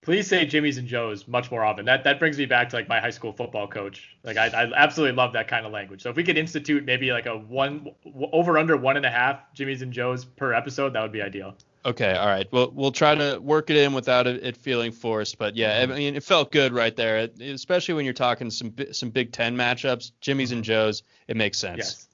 [0.01, 1.85] Please say Jimmy's and Joe's much more often.
[1.85, 4.15] That that brings me back to like my high school football coach.
[4.23, 6.03] Like I, I absolutely love that kind of language.
[6.03, 7.91] So if we could institute maybe like a one
[8.31, 11.55] over under one and a half Jimmy's and Joe's per episode, that would be ideal.
[11.85, 12.47] Okay, all right.
[12.51, 15.37] Well, we'll try to work it in without it, feeling forced.
[15.37, 19.11] But yeah, I mean, it felt good right there, especially when you're talking some some
[19.11, 21.03] Big Ten matchups, Jimmy's and Joe's.
[21.27, 21.77] It makes sense.
[21.77, 22.07] Yes.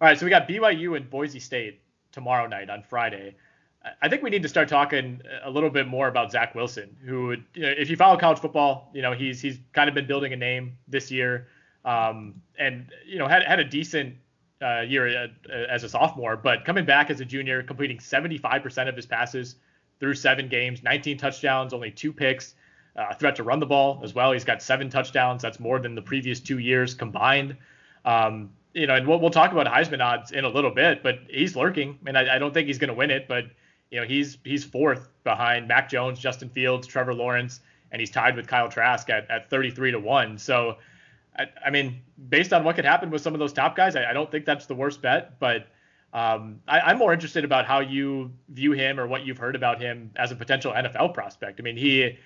[0.00, 3.36] All right, so we got BYU and Boise State tomorrow night on Friday.
[4.02, 7.36] I think we need to start talking a little bit more about Zach Wilson, who,
[7.54, 10.32] you know, if you follow college football, you know he's he's kind of been building
[10.32, 11.46] a name this year,
[11.84, 14.16] um, and you know had had a decent
[14.62, 18.96] uh, year uh, as a sophomore, but coming back as a junior, completing 75% of
[18.96, 19.56] his passes
[20.00, 22.54] through seven games, 19 touchdowns, only two picks,
[22.96, 24.32] uh, threat to run the ball as well.
[24.32, 25.42] He's got seven touchdowns.
[25.42, 27.56] That's more than the previous two years combined.
[28.04, 31.20] Um, you know, and we'll, we'll talk about Heisman odds in a little bit, but
[31.28, 31.98] he's lurking.
[32.02, 33.46] Mean, I, I don't think he's going to win it, but
[33.90, 38.36] you know, he's he's fourth behind Mac Jones, Justin Fields, Trevor Lawrence, and he's tied
[38.36, 40.38] with Kyle Trask at, at 33 to one.
[40.38, 40.76] So,
[41.38, 44.10] I, I mean, based on what could happen with some of those top guys, I,
[44.10, 45.38] I don't think that's the worst bet.
[45.38, 45.66] But
[46.12, 49.80] um, I, am more interested about how you view him or what you've heard about
[49.80, 51.60] him as a potential NFL prospect.
[51.60, 52.18] I mean, he,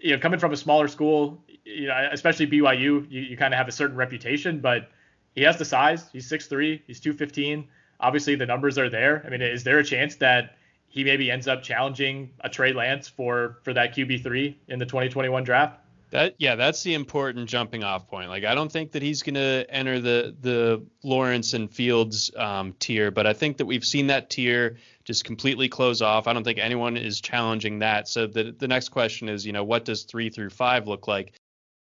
[0.00, 3.58] you know, coming from a smaller school, you know, especially BYU, you, you kind of
[3.58, 4.90] have a certain reputation, but
[5.34, 6.08] he has the size.
[6.12, 7.68] He's 6'3", he's 215.
[8.00, 9.22] Obviously, the numbers are there.
[9.26, 10.56] I mean, is there a chance that
[10.96, 14.86] he maybe ends up challenging a Trey Lance for for that QB three in the
[14.86, 15.78] 2021 draft.
[16.10, 18.28] That yeah, that's the important jumping off point.
[18.28, 22.74] Like I don't think that he's going to enter the the Lawrence and Fields um,
[22.78, 26.26] tier, but I think that we've seen that tier just completely close off.
[26.26, 28.08] I don't think anyone is challenging that.
[28.08, 31.32] So the the next question is, you know, what does three through five look like?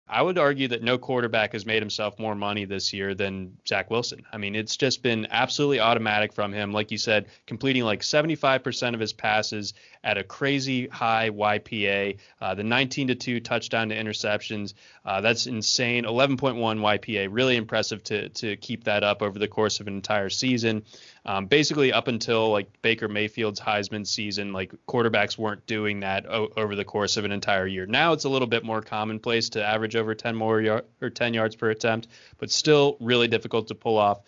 [0.09, 3.91] I would argue that no quarterback has made himself more money this year than Zach
[3.91, 4.25] Wilson.
[4.33, 6.73] I mean, it's just been absolutely automatic from him.
[6.73, 12.19] Like you said, completing like 75% of his passes at a crazy high YPA.
[12.41, 14.75] Uh, the 19 to 2 touchdown to interceptions.
[15.05, 16.05] Uh, that's insane.
[16.05, 17.29] 11.1 YPA.
[17.29, 20.85] Really impressive to to keep that up over the course of an entire season.
[21.27, 26.53] Um, basically, up until like Baker Mayfield's Heisman season, like quarterbacks weren't doing that o-
[26.57, 27.85] over the course of an entire year.
[27.85, 31.35] Now it's a little bit more commonplace to average over 10 more yard, or 10
[31.35, 32.07] yards per attempt,
[32.39, 34.21] but still really difficult to pull off.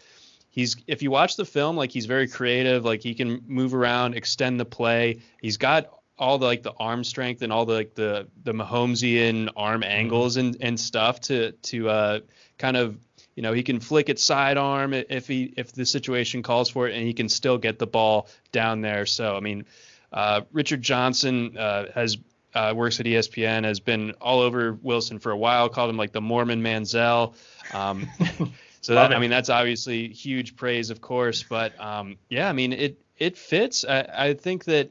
[0.51, 4.15] He's if you watch the film, like he's very creative, like he can move around,
[4.15, 5.21] extend the play.
[5.41, 9.51] He's got all the like the arm strength and all the like the the Mahomesian
[9.57, 9.91] arm mm-hmm.
[9.91, 12.21] angles and and stuff to to uh,
[12.59, 12.99] kind of
[13.39, 16.97] you know he can flick it sidearm if he if the situation calls for it,
[16.97, 19.07] and he can still get the ball down there.
[19.07, 19.65] So I mean,
[20.13, 22.17] uh, Richard Johnson uh, has
[22.53, 25.69] uh, works at ESPN has been all over Wilson for a while.
[25.69, 27.35] Called him like the Mormon Manziel.
[27.73, 28.09] Um,
[28.81, 31.45] so that, I mean that's obviously huge praise, of course.
[31.45, 33.85] But um, yeah, I mean it it fits.
[33.85, 34.91] I, I think that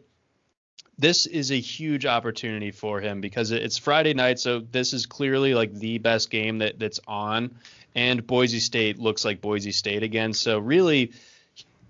[0.97, 5.53] this is a huge opportunity for him because it's Friday night, so this is clearly
[5.53, 7.57] like the best game that that's on
[7.97, 10.31] and Boise State looks like Boise State again.
[10.31, 11.13] So really,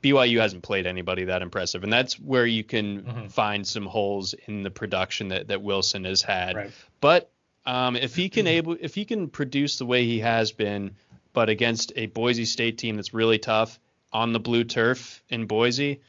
[0.01, 3.27] BYU hasn't played anybody that impressive, and that's where you can mm-hmm.
[3.27, 6.55] find some holes in the production that, that Wilson has had.
[6.55, 6.71] Right.
[7.01, 7.29] But
[7.65, 10.95] um, if he can able if he can produce the way he has been,
[11.33, 13.77] but against a Boise State team that's really tough
[14.13, 15.99] on the blue turf in Boise,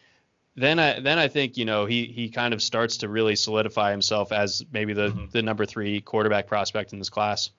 [0.54, 3.90] then I then I think you know he he kind of starts to really solidify
[3.90, 5.24] himself as maybe the mm-hmm.
[5.32, 7.50] the number three quarterback prospect in this class.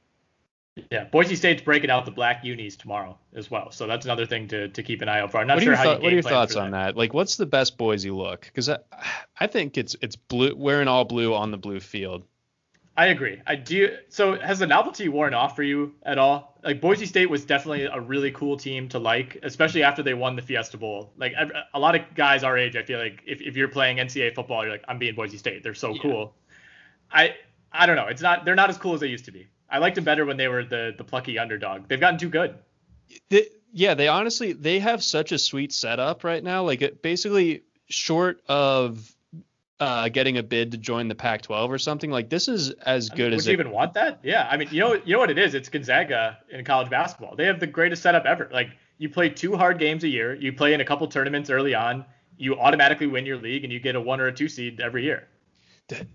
[0.92, 4.48] Yeah, Boise State's breaking out the black unis tomorrow as well, so that's another thing
[4.50, 5.38] to, to keep an eye out for.
[5.38, 5.84] I'm not what sure how.
[5.84, 6.96] Th- what are your thoughts on that?
[6.96, 8.42] Like, what's the best Boise look?
[8.42, 8.78] Because I,
[9.40, 12.24] I think it's it's blue, wearing all blue on the blue field.
[13.00, 13.42] I agree.
[13.48, 13.96] I do.
[14.10, 16.60] So has the novelty worn off for you at all?
[16.66, 20.36] Like Boise State was definitely a really cool team to like, especially after they won
[20.36, 21.14] the Fiesta Bowl.
[21.16, 21.34] Like
[21.74, 24.64] a lot of guys our age, I feel like if, if you're playing NCAA football,
[24.64, 25.64] you're like, I'm being Boise State.
[25.64, 26.02] They're so yeah.
[26.02, 26.34] cool.
[27.10, 27.36] I
[27.72, 28.08] I don't know.
[28.08, 28.44] It's not.
[28.44, 29.48] They're not as cool as they used to be.
[29.72, 31.88] I liked them better when they were the the plucky underdog.
[31.88, 32.56] They've gotten too good.
[33.30, 36.64] They, yeah, they honestly they have such a sweet setup right now.
[36.64, 39.14] Like it, basically short of
[39.80, 43.28] uh, getting a bid to join the Pac-12 or something like this is as good
[43.28, 43.46] I mean, as.
[43.46, 44.20] Would you even want that?
[44.24, 45.54] Yeah, I mean, you know, you know what it is?
[45.54, 47.36] It's Gonzaga in college basketball.
[47.36, 48.50] They have the greatest setup ever.
[48.52, 51.74] Like you play two hard games a year, you play in a couple tournaments early
[51.74, 52.06] on,
[52.38, 55.04] you automatically win your league, and you get a one or a two seed every
[55.04, 55.28] year.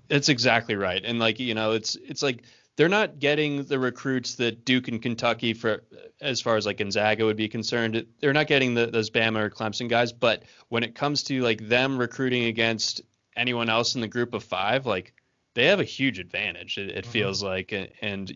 [0.08, 2.44] That's exactly right, and like you know, it's it's like
[2.76, 5.84] they're not getting the recruits that Duke and Kentucky for
[6.20, 8.04] as far as like Gonzaga would be concerned.
[8.20, 11.68] They're not getting the, those Bama or Clemson guys, but when it comes to like
[11.68, 13.02] them recruiting against
[13.36, 15.14] anyone else in the group of five, like
[15.54, 16.78] they have a huge advantage.
[16.78, 17.10] It, it mm-hmm.
[17.10, 17.72] feels like,
[18.02, 18.34] and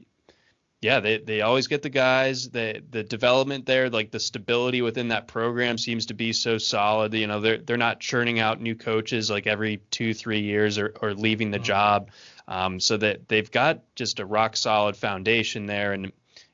[0.81, 2.51] yeah, they, they always get the guys.
[2.51, 7.13] The the development there, like the stability within that program seems to be so solid.
[7.15, 10.95] You know, they're they're not churning out new coaches like every two, three years or,
[11.03, 12.11] or leaving the job.
[12.51, 16.07] Um, so that they've got just a rock solid foundation there and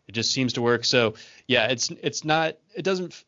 [0.08, 0.84] it just seems to work.
[0.84, 1.14] So
[1.46, 3.24] yeah, it's it's not it doesn't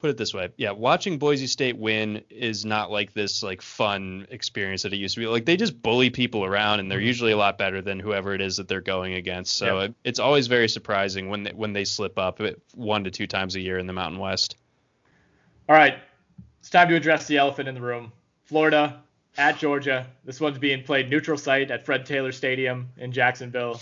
[0.00, 0.48] put it this way.
[0.56, 5.14] Yeah, watching Boise State win is not like this like fun experience that it used
[5.16, 5.26] to be.
[5.26, 7.06] Like they just bully people around, and they're Mm-hmm.
[7.06, 9.54] usually a lot better than whoever it is that they're going against.
[9.56, 12.40] So it, it's always very surprising when they, when they slip up
[12.74, 14.56] one to two times a year in the Mountain West.
[15.68, 15.98] All right,
[16.60, 18.10] it's time to address the elephant in the room.
[18.46, 19.03] Florida
[19.36, 20.06] at Georgia.
[20.24, 23.80] This one's being played neutral site at Fred Taylor Stadium in Jacksonville.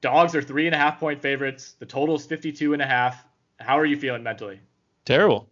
[0.00, 1.74] Dogs are three and a half point favorites.
[1.78, 3.24] The total is 52 and a half.
[3.58, 4.60] How are you feeling mentally?
[5.04, 5.48] Terrible.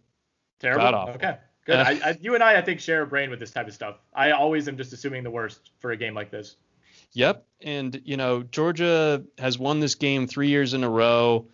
[0.59, 1.11] Terrible.
[1.15, 1.37] Okay.
[1.65, 1.75] Good.
[1.75, 3.97] I, I, you and I, I think, share a brain with this type of stuff.
[4.13, 6.55] I always am just assuming the worst for a game like this.
[7.11, 7.45] Yep.
[7.61, 11.47] And, you know, Georgia has won this game three years in a row.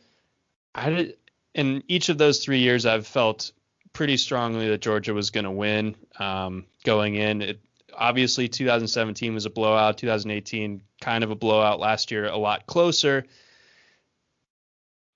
[0.75, 1.17] I did,
[1.55, 3.51] in each of those three years, I've felt
[3.91, 7.41] pretty strongly that Georgia was going to win um, going in.
[7.41, 7.59] It,
[7.97, 9.97] obviously, 2017 was a blowout.
[9.97, 11.79] 2018, kind of a blowout.
[11.79, 13.25] Last year, a lot closer.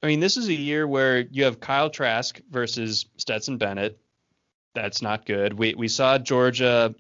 [0.02, 4.00] I mean, this is a year where you have Kyle Trask versus Stetson Bennett.
[4.76, 5.54] That's not good.
[5.54, 6.94] We we saw Georgia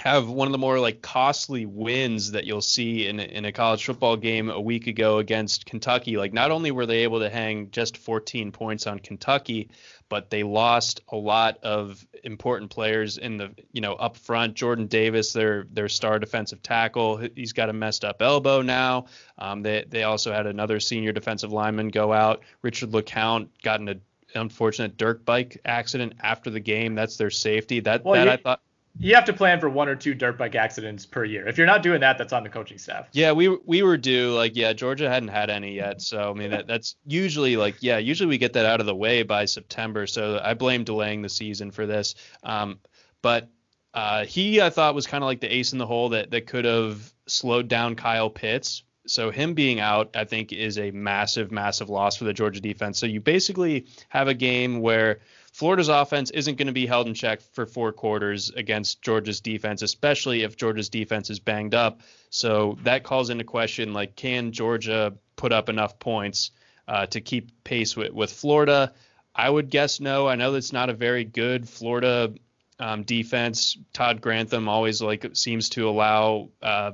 [0.00, 3.84] have one of the more like costly wins that you'll see in in a college
[3.84, 6.16] football game a week ago against Kentucky.
[6.16, 9.70] Like not only were they able to hang just 14 points on Kentucky,
[10.08, 14.54] but they lost a lot of important players in the you know up front.
[14.54, 19.06] Jordan Davis, their their star defensive tackle, he's got a messed up elbow now.
[19.38, 22.42] Um, they they also had another senior defensive lineman go out.
[22.62, 23.96] Richard LeCounte got in a
[24.34, 26.96] unfortunate dirt bike accident after the game.
[26.96, 27.80] That's their safety.
[27.80, 28.60] That Well, that I thought
[28.98, 31.48] You have to plan for one or two dirt bike accidents per year.
[31.48, 33.08] If you're not doing that, that's on the coaching staff.
[33.12, 34.32] Yeah, we we were due.
[34.32, 37.98] Like, yeah, Georgia hadn't had any yet, so I mean that, that's usually like, yeah,
[37.98, 40.06] usually we get that out of the way by September.
[40.06, 42.14] So I blame delaying the season for this.
[42.44, 42.78] Um,
[43.20, 43.48] but
[43.94, 46.46] uh, he, I thought, was kind of like the ace in the hole that that
[46.46, 48.84] could have slowed down Kyle Pitts.
[49.06, 52.98] So him being out, I think, is a massive, massive loss for the Georgia defense.
[52.98, 55.20] So you basically have a game where
[55.54, 59.82] Florida's offense isn't going to be held in check for four quarters against Georgia's defense,
[59.82, 62.00] especially if Georgia's defense is banged up.
[62.28, 66.50] So that calls into question like, can Georgia put up enough points
[66.88, 68.94] uh, to keep pace with, with Florida?
[69.32, 70.26] I would guess no.
[70.26, 72.34] I know that's not a very good Florida
[72.80, 73.78] um, defense.
[73.92, 76.92] Todd Grantham always like seems to allow uh,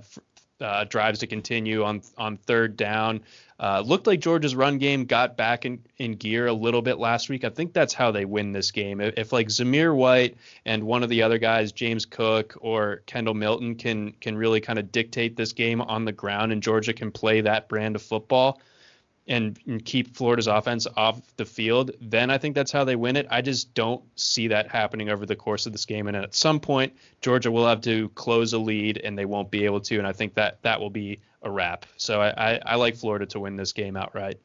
[0.61, 3.21] uh, drives to continue on on third down.
[3.59, 7.29] Uh, looked like Georgia's run game got back in, in gear a little bit last
[7.29, 7.45] week.
[7.45, 9.03] I think that's how they win this game.
[9.03, 13.35] If, if like Zamir White and one of the other guys, James Cook or Kendall
[13.35, 17.11] Milton, can can really kind of dictate this game on the ground, and Georgia can
[17.11, 18.61] play that brand of football
[19.27, 23.17] and, and keep Florida's offense off the field, then I think that's how they win
[23.17, 23.27] it.
[23.31, 26.09] I just don't see that happening over the course of this game.
[26.09, 29.65] And at some point, Georgia will have to close a lead, and they won't be
[29.65, 29.99] able to.
[29.99, 31.87] And I think that that will be a wrap.
[31.97, 34.39] So I, I, I like Florida to win this game outright.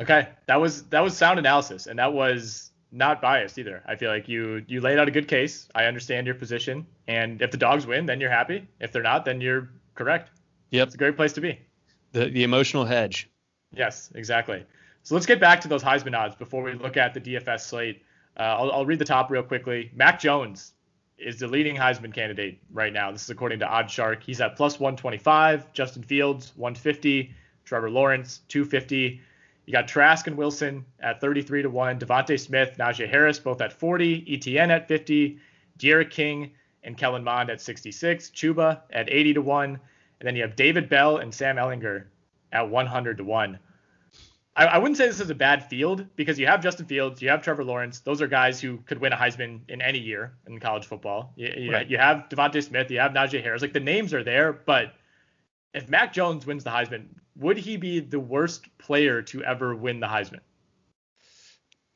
[0.00, 3.82] Okay, that was that was sound analysis, and that was not biased either.
[3.86, 5.68] I feel like you you laid out a good case.
[5.74, 8.66] I understand your position, and if the dogs win, then you're happy.
[8.80, 10.30] If they're not, then you're correct.
[10.70, 10.86] Yep.
[10.88, 11.60] It's a great place to be.
[12.10, 13.30] The the emotional hedge.
[13.76, 14.64] Yes, exactly.
[15.02, 18.02] So let's get back to those Heisman odds before we look at the DFS slate.
[18.38, 19.90] Uh, I'll, I'll read the top real quickly.
[19.94, 20.72] Mac Jones
[21.18, 23.12] is the leading Heisman candidate right now.
[23.12, 24.22] This is according to OddsShark.
[24.22, 25.72] He's at plus 125.
[25.72, 27.34] Justin Fields 150.
[27.64, 29.20] Trevor Lawrence 250.
[29.66, 31.98] You got Trask and Wilson at 33 to one.
[31.98, 34.24] Devontae Smith, Najee Harris both at 40.
[34.28, 35.38] Etienne at 50.
[35.78, 36.50] D'Eriq King
[36.82, 38.30] and Kellen Mond at 66.
[38.30, 39.80] Chuba at 80 to one.
[40.20, 42.04] And then you have David Bell and Sam Ehlinger
[42.54, 43.58] at 100 to 1.
[44.56, 47.28] I, I wouldn't say this is a bad field because you have Justin Fields, you
[47.28, 48.00] have Trevor Lawrence.
[48.00, 51.32] Those are guys who could win a Heisman in any year in college football.
[51.36, 51.88] You, you, Right.
[51.88, 53.60] you have Devontae Smith, you have Najee Harris.
[53.62, 54.94] Like the names are there, but
[55.74, 59.98] if Mac Jones wins the Heisman, would he be the worst player to ever win
[59.98, 60.40] the Heisman?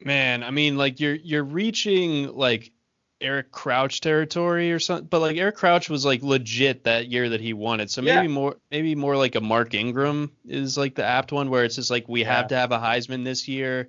[0.01, 2.73] Man, I mean, like you're you're reaching like
[3.21, 7.41] Eric Crouch territory or something, but like Eric Crouch was like legit that year that
[7.41, 7.91] he won it.
[7.91, 8.17] So Yeah.
[8.17, 11.75] maybe more maybe more like a Mark Ingram is like the apt one where it's
[11.77, 12.37] just like we Yeah.
[12.37, 13.89] have to have a Heisman this year.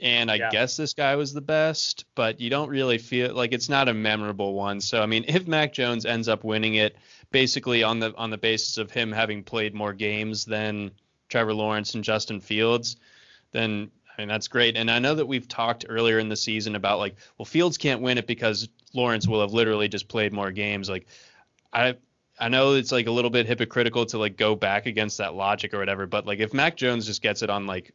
[0.00, 0.50] And I Yeah.
[0.50, 3.94] guess this guy was the best, but you don't really feel like it's not a
[3.94, 4.80] memorable one.
[4.80, 6.96] So I mean, if Mac Jones ends up winning it,
[7.30, 10.90] basically on the on the basis of him having played more games than
[11.28, 12.96] Trevor Lawrence and Justin Fields,
[13.52, 14.76] then I mean that's great.
[14.76, 18.00] And I know that we've talked earlier in the season about like, well, Fields can't
[18.00, 20.88] win it because Lawrence will have literally just played more games.
[20.88, 21.06] Like,
[21.72, 21.96] I
[22.38, 25.74] I know it's like a little bit hypocritical to like go back against that logic
[25.74, 27.92] or whatever, but like if Mac Jones just gets it on like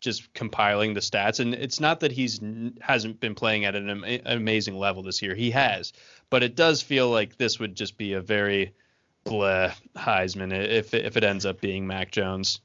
[0.00, 2.40] just compiling the stats, and it's not that he's
[2.80, 5.92] hasn't been playing at an, an amazing level this year, he has,
[6.30, 8.74] but it does feel like this would just be a very
[9.24, 12.60] bleh Heisman if if it ends up being Mac Jones.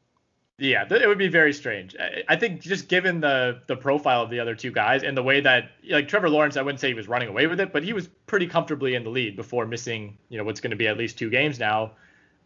[0.58, 1.98] Yeah, it would be very strange.
[2.30, 5.42] I think just given the the profile of the other two guys and the way
[5.42, 7.92] that like Trevor Lawrence, I wouldn't say he was running away with it, but he
[7.92, 10.98] was pretty comfortably in the lead before missing, you know, what's going to be at
[10.98, 11.92] least two games now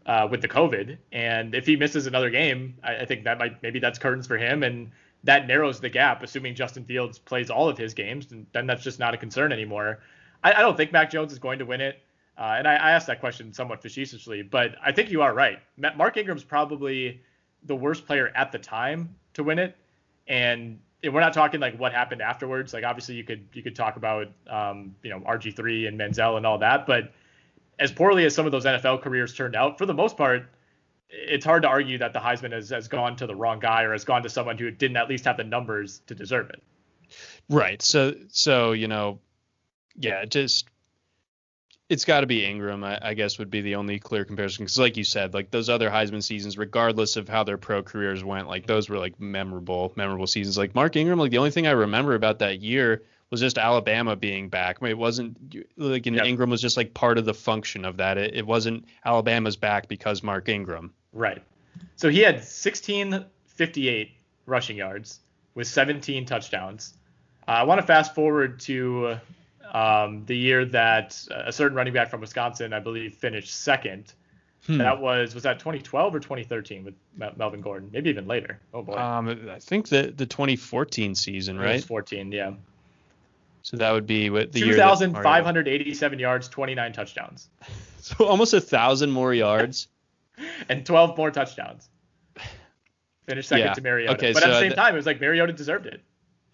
[0.08, 0.98] uh, with the COVID.
[1.12, 4.38] And if he misses another game, I, I think that might maybe that's curtains for
[4.38, 4.90] him, and
[5.24, 6.24] that narrows the gap.
[6.24, 10.00] Assuming Justin Fields plays all of his games, then that's just not a concern anymore.
[10.44, 12.00] I, I don't think Mac Jones is going to win it.
[12.40, 15.60] Uh, and I, I asked that question somewhat facetiously, but I think you are right.
[15.96, 17.22] Mark Ingram's probably
[17.64, 19.76] the worst player at the time to win it,
[20.28, 22.74] and we're not talking like what happened afterwards.
[22.74, 26.38] Like obviously you could you could talk about um, you know RG three and Manziel
[26.38, 27.14] and all that, but
[27.80, 30.50] as poorly as some of those NFL careers turned out, for the most part,
[31.10, 33.94] it's hard to argue that the Heisman has, has gone to the wrong guy or
[33.94, 36.62] has gone to someone who didn't at least have the numbers to deserve it.
[37.50, 37.82] Right.
[37.82, 39.20] So so you know,
[39.96, 40.68] yeah, just
[41.90, 44.64] it's got to be Ingram, I, I, guess, would be the only clear comparison.
[44.64, 48.24] Because, like you said, like those other Heisman seasons, regardless of how their pro careers
[48.24, 50.58] went, like those were like memorable, memorable seasons.
[50.58, 54.16] Like Mark Ingram, like the only thing I remember about that year was just Alabama
[54.16, 54.78] being back.
[54.80, 56.26] I mean, it wasn't like yep.
[56.26, 58.20] Ingram was just like part of the function of that.
[58.20, 60.94] It, it wasn't Alabama's back because Mark Ingram.
[61.12, 61.42] Right.
[61.96, 64.12] So he had 1658
[64.46, 65.20] rushing yards
[65.56, 66.94] with 17 touchdowns.
[67.48, 69.20] Uh, I want to fast forward to
[69.74, 74.14] um, the year that a certain running back from Wisconsin, I believe, finished second.
[74.66, 74.78] Hmm.
[74.78, 76.94] That was was that 2012 or 2013 with
[77.38, 77.90] Melvin Gordon?
[77.94, 78.60] Maybe even later.
[78.74, 78.98] Oh boy.
[78.98, 81.84] Um, I think the the 2014 season, right?
[81.84, 82.52] 14, yeah.
[83.62, 87.50] So that would be what the 2,587 yards, 29 touchdowns.
[88.02, 89.90] So almost a thousand more yards.
[90.70, 91.90] and 12 more touchdowns.
[93.26, 93.74] Finished second yeah.
[93.74, 94.14] to Mariota.
[94.14, 96.02] Okay, but so at the same th- time, it was like Mariota deserved it.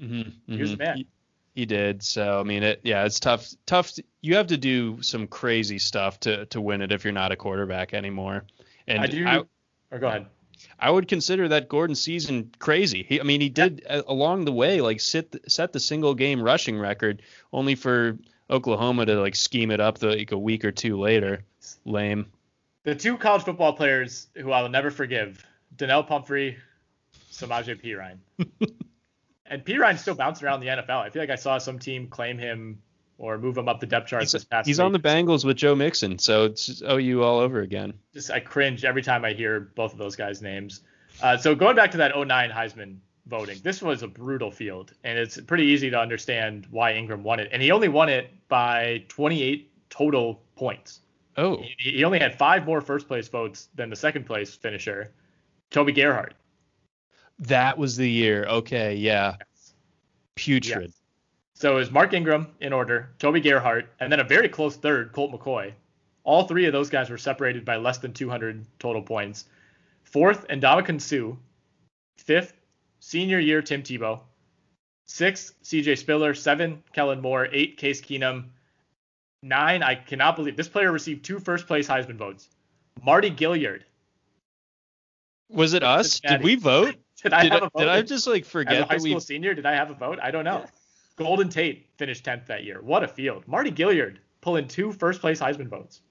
[0.02, 1.06] Mm-hmm, he was the man.
[1.56, 2.04] He did.
[2.04, 3.50] So I mean, it yeah, it's tough.
[3.66, 3.94] Tough.
[3.94, 7.32] To, you have to do some crazy stuff to to win it if you're not
[7.32, 8.44] a quarterback anymore.
[8.88, 9.26] And I do.
[9.26, 9.42] I,
[9.90, 10.28] or go ahead.
[10.80, 13.04] I would consider that Gordon season crazy.
[13.08, 14.02] He, I mean, he did yeah.
[14.08, 17.22] along the way like sit set the single game rushing record,
[17.54, 18.18] only for
[18.50, 21.44] Oklahoma to like scheme it up the, like a week or two later.
[21.86, 22.26] Lame.
[22.84, 25.46] The two college football players who I will never forgive:
[25.78, 26.58] Donnel Pumphrey,
[27.32, 28.20] Samaje Perine.
[29.48, 31.02] and Perine still bouncing around the NFL.
[31.02, 32.82] I feel like I saw some team claim him
[33.18, 34.86] or move him up the depth chart he's, this past He's week.
[34.86, 37.94] on the Bengals with Joe Mixon, so it's OU all over again.
[38.14, 40.82] Just I cringe every time I hear both of those guys' names.
[41.22, 45.18] Uh, so going back to that 09 Heisman voting, this was a brutal field, and
[45.18, 47.50] it's pretty easy to understand why Ingram won it.
[47.52, 51.00] And he only won it by 28 total points.
[51.38, 51.58] Oh.
[51.78, 55.14] He, he only had five more first place votes than the second place finisher,
[55.72, 56.34] Toby Gerhart.
[57.40, 58.46] That was the year.
[58.46, 59.36] Okay, yeah.
[59.40, 59.74] Yes.
[60.36, 60.82] Putrid.
[60.84, 61.02] Yes.
[61.54, 65.14] So it was Mark Ingram in order, Toby Gerhart, and then a very close third,
[65.14, 65.72] Colt McCoy.
[66.24, 69.46] All three of those guys were separated by less than 200 total points.
[70.04, 71.38] Fourth, Ndamukong Suh.
[72.18, 72.54] Fifth,
[73.00, 74.20] senior year Tim Tebow.
[75.06, 76.34] Six, CJ Spiller.
[76.34, 77.48] Seven, Kellen Moore.
[77.52, 78.46] Eight, Case Keenum.
[79.44, 82.50] Nine, I cannot believe this player received two first place Heisman votes.
[83.04, 83.84] Mardy Gilyard.
[85.50, 86.20] Was it us?
[86.20, 86.96] Did we vote?
[87.26, 87.80] Did I did have I, a vote?
[87.80, 89.56] Did I just like forget As a high school senior?
[89.56, 90.20] Did I have a vote?
[90.22, 90.64] I don't know.
[91.16, 92.82] Golden Tate finished 10th that year.
[92.82, 93.48] What a field.
[93.48, 96.02] Mardy Gilyard pulling two first place Heisman votes.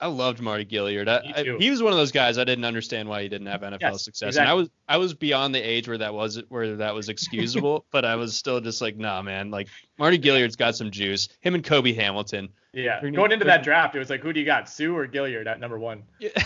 [0.00, 1.08] I loved Mardy Gilyard.
[1.08, 3.60] I, I, he was one of those guys I didn't understand why he didn't have
[3.60, 4.28] NFL yes, success.
[4.28, 4.42] Exactly.
[4.42, 7.84] And I was I was beyond the age where that was where that was excusable,
[7.92, 9.50] but I was still just like, nah, man.
[9.50, 11.28] Like Mardy Gilyard's got some juice.
[11.40, 12.48] Him and Kobe Hamilton.
[12.72, 13.00] Yeah.
[13.10, 15.58] Going into that draft, it was like, who do you got, Suh or Gilyard at
[15.58, 16.04] number one?
[16.18, 16.30] Yeah.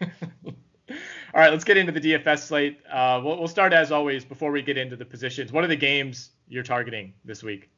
[1.34, 2.80] All right, let's get into the DFS slate.
[2.90, 5.50] Uh, we'll, we'll start as always before we get into the positions.
[5.50, 7.70] What are the games you're targeting this week?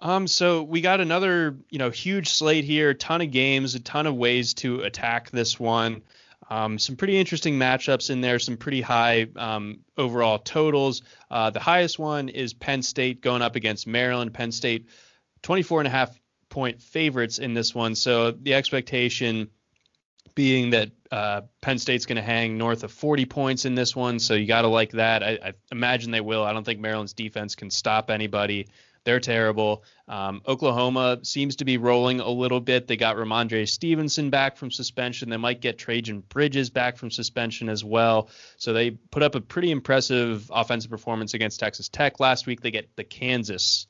[0.00, 4.06] Um, so we got another, you know, huge slate here, ton of games, a ton
[4.06, 6.02] of ways to attack this one.
[6.50, 11.02] Um, some pretty interesting matchups in there, some pretty high um, overall totals.
[11.30, 14.34] Uh, the highest one is Penn State going up against Maryland.
[14.34, 14.86] Penn State,
[15.42, 16.18] 24 and a half
[16.50, 17.94] point favorites in this one.
[17.94, 19.48] So the expectation
[20.38, 24.20] being that uh, Penn State's going to hang north of 40 points in this one,
[24.20, 25.24] so you got to like that.
[25.24, 26.44] I, I, imagine they will.
[26.44, 28.68] I don't think Maryland's defense can stop anybody.
[29.02, 29.82] They're terrible.
[30.06, 32.86] Um, Oklahoma seems to be rolling a little bit.
[32.86, 35.28] They got Rhamondre Stevenson back from suspension.
[35.28, 38.30] They might get Trejan Bridges back from suspension as well.
[38.58, 42.60] So they put up a pretty impressive offensive performance against Texas Tech last week.
[42.60, 43.88] They get the Kansas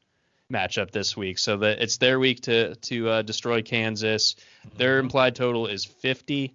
[0.53, 1.38] matchup this week.
[1.38, 4.36] So that it's their week to to uh, destroy Kansas.
[4.76, 5.07] Their Mm-hmm.
[5.07, 6.53] implied total is 50.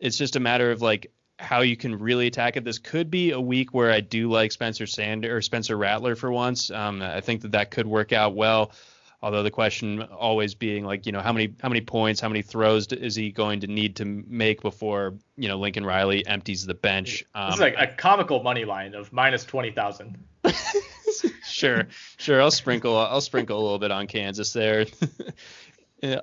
[0.00, 2.64] It's just a matter of like how you can really attack it.
[2.64, 6.30] This could be a week where I do like Spencer Sander or Spencer Rattler for
[6.32, 6.70] once.
[6.70, 8.72] Um, I think that that could work out well.
[9.20, 12.42] Although the question always being like, you know, how many how many points, how many
[12.42, 16.74] throws is he going to need to make before you know Lincoln Riley empties the
[16.74, 17.24] bench?
[17.34, 20.18] Um, This is like a comical money line of minus twenty thousand.
[21.58, 22.40] sure, sure.
[22.40, 22.96] I'll sprinkle.
[22.96, 24.86] I'll sprinkle a little bit on Kansas there.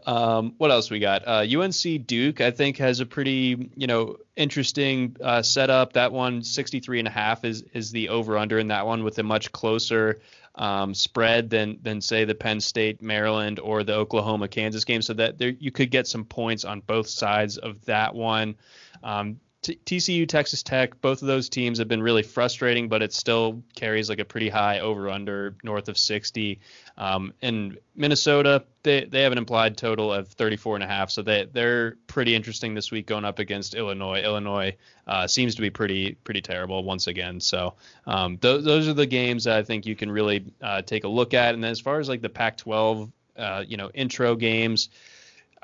[0.06, 1.28] Um, what else we got?
[1.28, 5.94] Uh, UNC Duke, I think, has a pretty you know interesting uh, setup.
[5.94, 9.20] That one, 63 and a half is is the over under in that one with
[9.20, 10.22] a much closer
[10.56, 15.02] um, spread than than say the Penn State Maryland or the Oklahoma Kansas game.
[15.02, 18.56] So that there you could get some points on both sides of that one.
[19.04, 23.64] Um, TCU, Texas Tech, both of those teams have been really frustrating, but it still
[23.76, 26.60] carries like a pretty high over under north of 60.
[26.98, 31.12] Um, and Minnesota, they, they have an implied total of 34 and a half.
[31.12, 34.22] So they, they're pretty interesting this week going up against Illinois.
[34.22, 34.76] Illinois
[35.08, 37.40] uh, seems to be pretty, pretty terrible once again.
[37.40, 37.74] So
[38.08, 41.10] um, th- those are the games that I think you can really uh, take a
[41.10, 41.54] look at.
[41.54, 44.90] And then as far as like the Pac 12, uh, you know, intro games,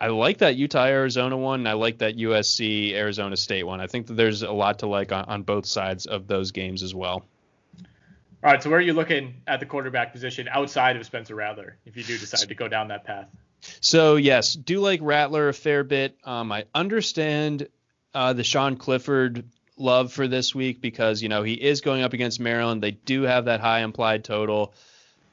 [0.02, 1.68] I like that Utah Arizona one.
[1.68, 3.80] I like that USC Arizona State one.
[3.80, 6.82] I think that there's a lot to like on, on both sides of those games
[6.82, 7.24] as well.
[8.44, 11.78] All right, so where are you looking at the quarterback position outside of Spencer Rattler
[11.86, 13.28] if you do decide to go down that path?
[13.80, 16.18] So yes, do like Rattler a fair bit.
[16.24, 17.68] Um, I understand
[18.16, 19.44] uh, the Sean Clifford
[19.78, 22.82] love for this week because you know he is going up against Maryland.
[22.82, 24.74] They do have that high implied total.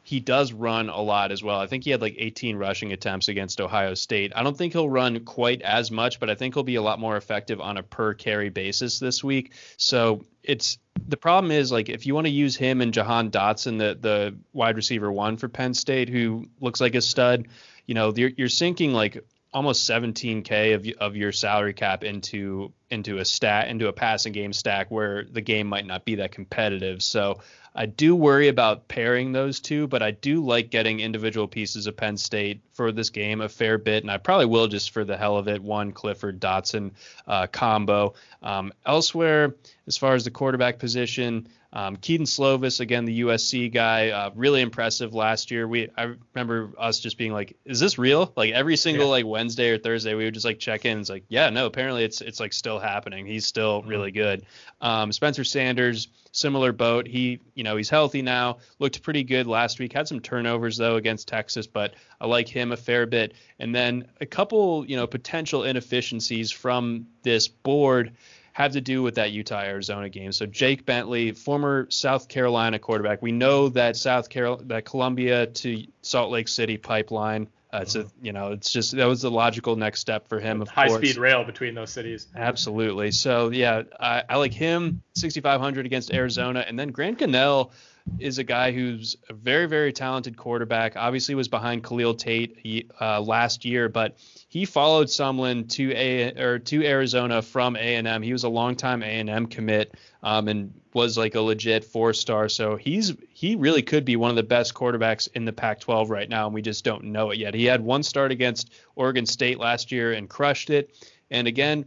[0.08, 1.60] He does run a lot as well.
[1.60, 4.32] I think he had like 18 rushing attempts against Ohio State.
[4.34, 6.98] I don't think he'll run quite as much, but I think he'll be a lot
[6.98, 9.52] more effective on a per carry basis this week.
[9.76, 13.76] So it's the problem is like if you want to use him and Jahan Dotson,
[13.76, 17.48] the the wide receiver one for Penn State, who looks like a stud,
[17.84, 23.18] you know, you're, you're sinking like almost 17k of of your salary cap into into
[23.18, 27.02] a stat into a passing game stack where the game might not be that competitive.
[27.02, 27.40] So
[27.78, 31.96] I do worry about pairing those two, but I do like getting individual pieces of
[31.96, 35.16] Penn State for this game a fair bit, and I probably will just for the
[35.16, 35.62] hell of it.
[35.62, 36.90] One Clifford Dotson
[37.28, 38.14] uh, combo.
[38.42, 39.54] Um, elsewhere,
[39.86, 44.62] as far as the quarterback position, um, Kedon Slovis, again, the USC guy, uh, really
[44.62, 45.68] impressive last year.
[45.68, 49.10] We I remember us just being like, "Is this real?" Like every single Yeah.
[49.10, 50.98] like Wednesday or Thursday, we would just like check in.
[50.98, 53.26] It's like, yeah, no, apparently it's it's like still happening.
[53.26, 54.46] He's still really good.
[54.80, 57.06] Um, Spencer Sanders, similar boat.
[57.06, 58.58] He, you know, he's healthy now.
[58.78, 59.92] Looked pretty good last week.
[59.92, 63.34] Had some turnovers though against Texas, but I like him a fair bit.
[63.58, 68.12] And then a couple, you know, potential inefficiencies from this board
[68.58, 70.32] have to do with that Utah Arizona game.
[70.32, 73.22] So Jake Bentley, former South Carolina quarterback.
[73.22, 77.48] We know that South Carol that Columbia to Salt Lake City pipeline.
[77.72, 80.60] Uh, it's a you know it's just that was the logical next step for him.
[80.60, 80.98] Of High course.
[80.98, 82.26] speed rail between those cities.
[82.34, 83.12] Absolutely.
[83.12, 87.70] So yeah, I, I like him 6,500 against Arizona, and then Grant Gunnell
[88.18, 90.96] is a guy who's a very very talented quarterback.
[90.96, 94.16] Obviously was behind Khalil Tate uh, last year, but
[94.48, 98.22] he followed Sumlin to a or to Arizona from A and M.
[98.22, 102.12] He was a longtime A and M commit um, and was like a legit four
[102.12, 102.48] star.
[102.48, 106.28] So he's he really could be one of the best quarterbacks in the Pac-12 right
[106.28, 107.54] now, and we just don't know it yet.
[107.54, 110.94] He had one start against Oregon State last year and crushed it.
[111.30, 111.84] And again,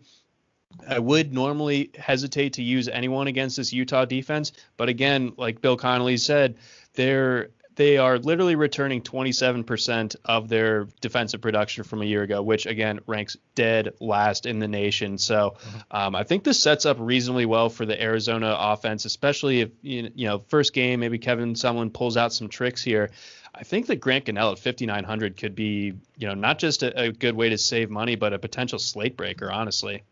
[0.87, 5.77] I would normally hesitate to use anyone against this Utah defense, but again, like Bill
[5.77, 6.55] Connelly said,
[6.93, 12.65] they're they are literally returning 27% of their defensive production from a year ago, which
[12.65, 15.17] again ranks dead last in the nation.
[15.17, 15.55] So
[15.89, 20.11] um, I think this sets up reasonably well for the Arizona offense, especially if you
[20.15, 23.09] know first game maybe Kevin Sumlin pulls out some tricks here.
[23.53, 27.11] I think that Grant Gunnell at 5,900 could be, you know, not just a, a
[27.11, 30.03] good way to save money, but a potential slate breaker, honestly.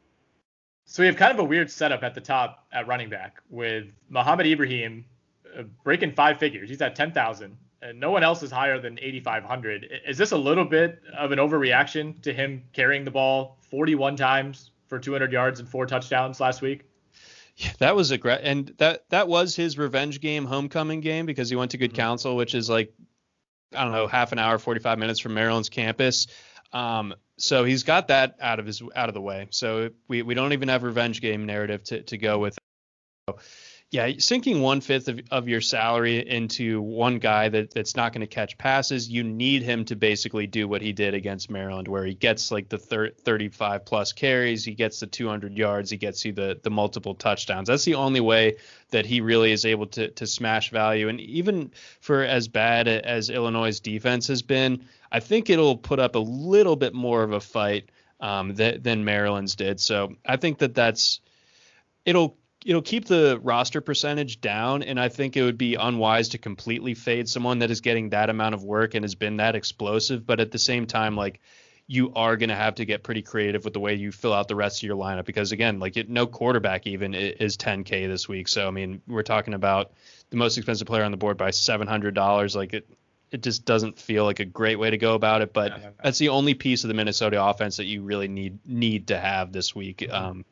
[0.92, 3.86] So we have kind of a weird setup at the top at running back with
[4.10, 5.06] Muhammad Ibrahim
[5.56, 6.68] uh, breaking five figures.
[6.68, 7.56] He's at 10,000.
[7.84, 10.02] And no one else is higher than 8,500.
[10.08, 14.72] Is this a little bit of an overreaction to him carrying the ball 41 times
[14.88, 16.86] for 200 yards and four touchdowns last week?
[17.56, 21.50] Yeah, that was a great, and that that was his revenge game, homecoming game, because
[21.50, 22.94] he went to Good Counsel, which is like,
[23.76, 26.28] I don't know, half an hour, 45 minutes from Maryland's campus.
[26.72, 29.48] Um, so he's got that out of his out of the way.
[29.52, 32.58] So we, we don't even have revenge game narrative to, to go with.
[33.92, 38.22] Yeah, sinking one fifth of, of your salary into one guy that, that's not going
[38.22, 42.06] to catch passes, you need him to basically do what he did against Maryland, where
[42.06, 46.24] he gets like the thir- 35 plus carries, he gets the 200 yards, he gets
[46.24, 47.68] you the, the multiple touchdowns.
[47.68, 48.58] That's the only way
[48.92, 51.10] that he really is able to, to smash value.
[51.10, 56.14] And even for as bad as Illinois' defense has been, I think it'll put up
[56.14, 59.80] a little bit more of a fight um, that, than Maryland's did.
[59.80, 61.22] So I think that that's
[62.06, 66.38] it'll it'll keep the roster percentage down, and I think it would be unwise to
[66.38, 70.26] completely fade someone that is getting that amount of work and has been that explosive.
[70.26, 71.40] But at the same time, like
[71.88, 74.48] you are going to have to get pretty creative with the way you fill out
[74.48, 78.30] the rest of your lineup because again, like it, no quarterback even is 10k this
[78.30, 78.48] week.
[78.48, 79.94] So I mean, we're talking about
[80.30, 82.56] the most expensive player on the board by $700.
[82.56, 82.88] Like it,
[83.32, 85.52] it just doesn't feel like a great way to go about it.
[85.52, 89.20] But that's the only piece of the Minnesota offense that you really need need to
[89.20, 90.08] have this week.
[90.12, 90.46] Um,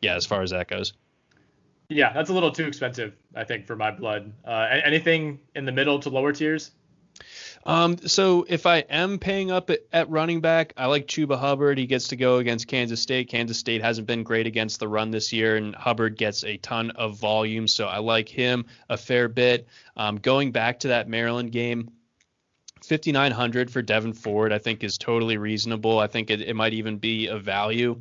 [0.00, 0.94] yeah, as far as that goes.
[1.88, 4.32] Yeah, that's a little too expensive, I think, for my blood.
[4.44, 6.70] Uh, anything in the middle to lower tiers?
[7.64, 11.78] Um, so if I am paying up at, at, running back, I like Chuba Hubbard.
[11.78, 13.28] He gets to go against Kansas State.
[13.28, 16.90] Kansas State hasn't been great against the run this year, and Hubbard gets a ton
[16.90, 19.66] of volume, so I like him a fair bit.
[19.96, 21.90] Um, going back to that Maryland game,
[22.84, 25.98] 5900 for Devyn Ford, I think is totally reasonable.
[25.98, 28.00] I think it, it might even be a value.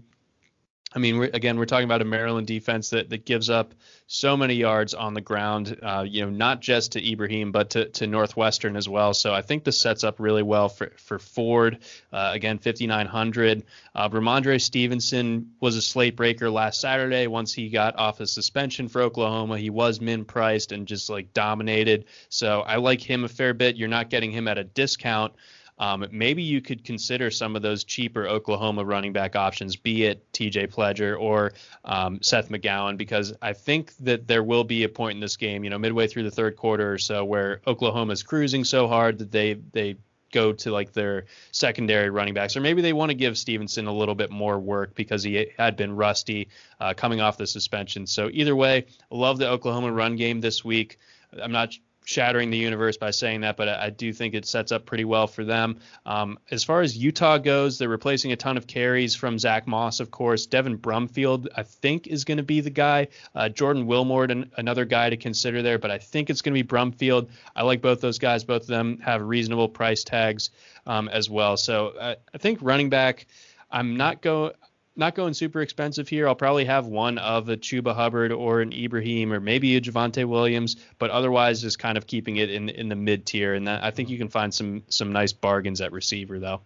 [0.94, 3.74] I mean, we're, again, we're talking about a Maryland defense that, that gives up
[4.08, 7.90] so many yards on the ground, uh, you know, not just to Ibrahim, but to,
[7.90, 9.14] to Northwestern as well.
[9.14, 11.80] So I think this sets up really well for, for Ford.
[12.14, 13.64] Uh, again, 5,900.
[13.94, 17.28] Uh, Rhamondre Stevenson was a slate breaker last Saturday.
[17.28, 21.34] Once he got off a suspension for Oklahoma, he was min priced and just like
[21.34, 22.06] dominated.
[22.30, 23.76] So I like him a fair bit.
[23.76, 25.34] You're not getting him at a discount.
[25.80, 30.32] Um, maybe you could consider some of those cheaper Oklahoma running back options, be it
[30.32, 31.54] TJ Pledger or
[31.86, 35.64] um, Seth McGowan, because I think that there will be a point in this game,
[35.64, 39.32] you know, midway through the third quarter or so, where Oklahoma's cruising so hard that
[39.32, 39.98] they they
[40.32, 43.94] go to like their secondary running backs, or maybe they want to give Stevenson a
[43.94, 46.50] little bit more work because he had been rusty
[46.80, 48.06] uh, coming off the suspension.
[48.08, 51.00] So either way, love the Oklahoma run game this week.
[51.42, 54.86] I'm not shattering the universe by saying that, but I, do think it sets up
[54.86, 55.80] pretty well for them.
[56.06, 60.00] Um, as far as Utah goes, they're replacing a ton of carries from Zack Moss,
[60.00, 60.46] of course.
[60.46, 63.10] Devin Brumfield, I think, is going to be the guy.
[63.36, 66.64] Uh, Jordan Wilmore, an, another guy to consider there, but I think it's going to
[66.64, 67.28] be Brumfield.
[67.54, 68.46] I like both those guys.
[68.46, 70.52] Both of them have reasonable price tags
[70.86, 71.58] um, as well.
[71.58, 73.28] So I, uh, I think running back.
[73.70, 74.54] I'm not going
[74.98, 76.28] not going super expensive here.
[76.28, 80.26] I'll probably have one of a Chuba Hubbard or an Ibrahim or maybe a Javonte
[80.26, 83.54] Williams, but otherwise just kind of keeping it in in the mid tier.
[83.54, 86.62] And that, I think you can find some some nice bargains at receiver though.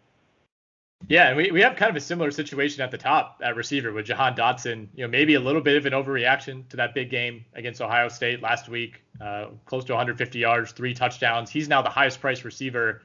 [1.07, 3.91] Yeah, and we, we have kind of a similar situation at the top at receiver
[3.91, 4.87] with Jahan Dotson.
[4.95, 8.07] You know, maybe a little bit of an overreaction to that big game against Ohio
[8.07, 9.01] State last week.
[9.19, 11.49] Uh, close to 150 yards, three touchdowns.
[11.49, 13.01] He's now the highest priced receiver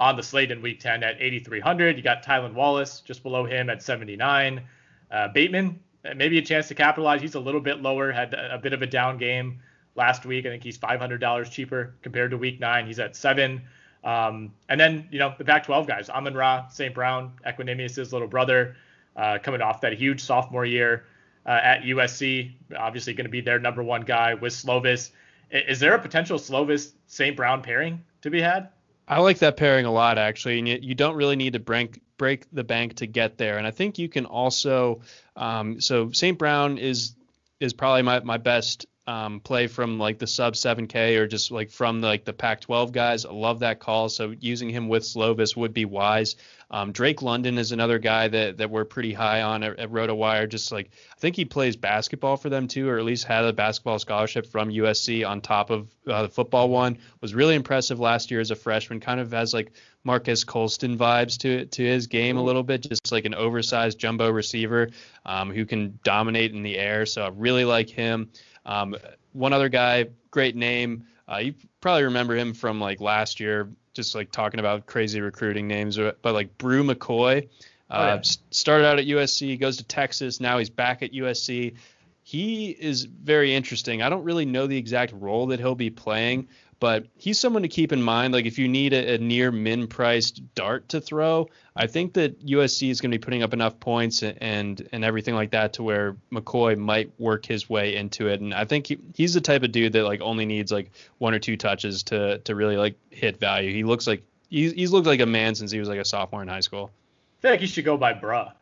[0.00, 1.96] on the slate in Week 10 at 8,300.
[1.96, 4.62] You got Tylan Wallace just below him at 79.
[5.10, 7.20] Uh, Bateman, uh, maybe a chance to capitalize.
[7.20, 9.60] He's a little bit lower, had a, bit of a down game
[9.94, 10.46] last week.
[10.46, 12.86] I think he's $500 cheaper compared to Week 9.
[12.86, 13.60] He's at 7.
[14.02, 16.94] Um, and then, you know, the Pac 12 guys, Amon Ra, St.
[16.94, 18.76] Brown, Equanimeous' little brother,
[19.16, 21.04] uh, coming off that huge sophomore year
[21.44, 25.10] uh, at USC, obviously going to be their number one guy with Slovis.
[25.50, 27.36] Is there a potential Slovis St.
[27.36, 28.70] Brown pairing to be had?
[29.10, 32.00] I like that pairing a lot, actually, and you, you don't really need to break
[32.16, 33.58] break the bank to get there.
[33.58, 35.00] And I think you can also,
[35.34, 36.38] um, so St.
[36.38, 37.16] Brown is
[37.58, 41.70] is probably my my best um, play from like the sub 7K or just like
[41.72, 43.24] from the, like the Pac-12 guys.
[43.24, 44.08] I love that call.
[44.08, 46.36] So using him with Slovis would be wise.
[46.70, 50.48] Um, Drake London is another guy that that we're pretty high on at, at RotoWire.
[50.48, 53.52] Just like I think he plays basketball for them too, or at least had a
[53.52, 56.98] basketball scholarship from USC on top of uh, the football one.
[57.20, 59.00] Was really impressive last year as a freshman.
[59.00, 59.72] Kind of has like
[60.04, 64.30] Marques Colston vibes to to his game a little bit, just like an oversized jumbo
[64.30, 64.90] receiver
[65.26, 67.04] um, who can dominate in the air.
[67.04, 68.30] So I really like him.
[68.64, 68.96] Um,
[69.32, 71.06] one other guy, great name.
[71.30, 75.68] Uh, you probably remember him from like last year, just like talking about crazy recruiting
[75.68, 75.96] names.
[75.96, 77.48] But like Bru McCoy,
[77.90, 78.22] uh, oh, yeah.
[78.50, 81.76] started out at USC, goes to Texas, now he's back at USC.
[82.22, 84.02] He is very interesting.
[84.02, 86.48] I don't really know the exact role that he'll be playing,
[86.80, 88.32] but he's someone to keep in mind.
[88.32, 92.44] Like if you need a, a near min priced dart to throw, I think that
[92.44, 95.82] USC is going to be putting up enough points and and everything like that to
[95.82, 98.40] where McCoy might work his way into it.
[98.40, 101.34] And I think he, he's the type of dude that like only needs like one
[101.34, 103.72] or two touches to to really like hit value.
[103.72, 106.42] He looks like he's, he's looked like a man since he was like a sophomore
[106.42, 106.90] in high school.
[107.38, 108.52] I feel like he should go by bruh.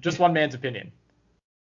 [0.00, 0.92] Just one man's opinion.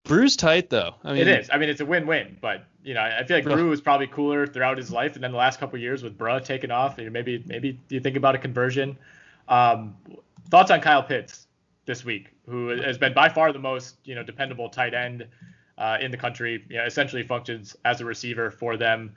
[0.05, 0.95] Bru's tight though.
[1.03, 1.49] I mean, it is.
[1.51, 4.47] I mean, it's a win-win, but you know, I feel like Bru was probably cooler
[4.47, 7.11] throughout his life, and then the last couple years with Bruh taking off, you know,
[7.11, 8.97] maybe maybe you think about a conversion.
[9.49, 9.97] Um,
[10.49, 11.47] thoughts on Kyle Pitts
[11.85, 15.27] this week, who has been by far the most you know dependable tight end
[15.77, 16.63] uh, in the country.
[16.69, 19.13] You know, essentially functions as a receiver for them.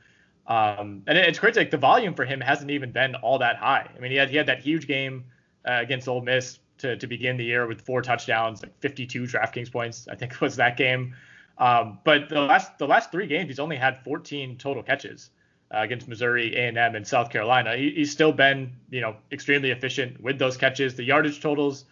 [0.49, 1.61] Um, and it's crazy.
[1.61, 3.89] Like the volume for him hasn't even been all that high.
[3.97, 5.27] I mean, he had he had that huge game
[5.64, 9.71] uh, against Ole Miss to, to begin the year with four touchdowns, like 52 DraftKings
[9.71, 10.09] points.
[10.11, 11.14] I think was that game.
[11.61, 15.31] Um, but the last the last three games, he's only had 14 total catches
[15.73, 17.77] uh, against Missouri, A&M, and South Carolina.
[17.77, 20.95] He, he's still been you know extremely efficient with those catches.
[20.95, 21.85] The yardage totals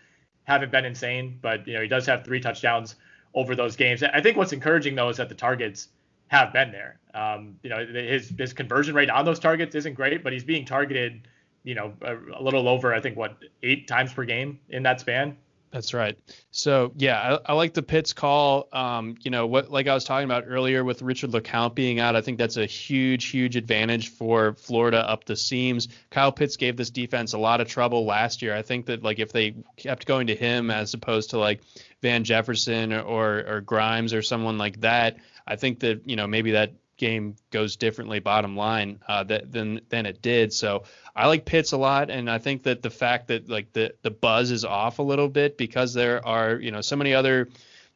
[0.45, 2.97] haven't been insane, but you know he does have three touchdowns
[3.35, 4.03] over those games.
[4.03, 5.89] I think what's encouraging though is that the targets
[6.29, 6.99] have been there.
[7.15, 10.65] Um, you know his his conversion rate on those targets isn't great, but he's being
[10.65, 11.29] targeted
[11.69, 15.01] you know, a, a, little over, I think, what, eight times per game in that
[15.01, 15.37] span.
[15.71, 16.19] That's right.
[16.51, 18.69] So yeah, I, I like the Pitts call.
[18.73, 22.17] Um, you know what, like I was talking about earlier with Richard LeCounte being out,
[22.17, 25.89] I think that's a huge, huge advantage for Florida up the seams.
[26.11, 28.55] Kyle Pitts gave this defense a lot of trouble last year.
[28.55, 31.61] I think that like if they kept going to him as opposed to like
[32.01, 35.17] Van Jefferson or or, or Grimes or someone like that,
[35.47, 39.81] I think that you know maybe that game goes differently bottom line uh, that, than
[39.89, 40.53] than it did.
[40.53, 40.83] So
[41.17, 44.11] I like Pitts a lot, and I think that the fact that like the the
[44.11, 47.49] buzz is off a little bit because there are you know so many other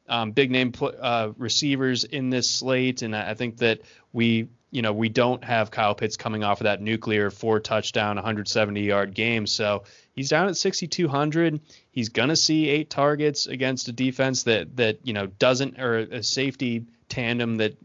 [0.08, 3.82] um, big name pl- uh, receivers in this slate, and I think that
[4.12, 8.16] we you know we don't have Kyle Pitts coming off of that nuclear four touchdown
[8.16, 9.84] 170 yard game, so
[10.14, 11.60] he's down at 6200.
[11.90, 16.22] He's gonna see eight targets against a defense that that you know doesn't or a
[16.22, 17.76] safety tandem that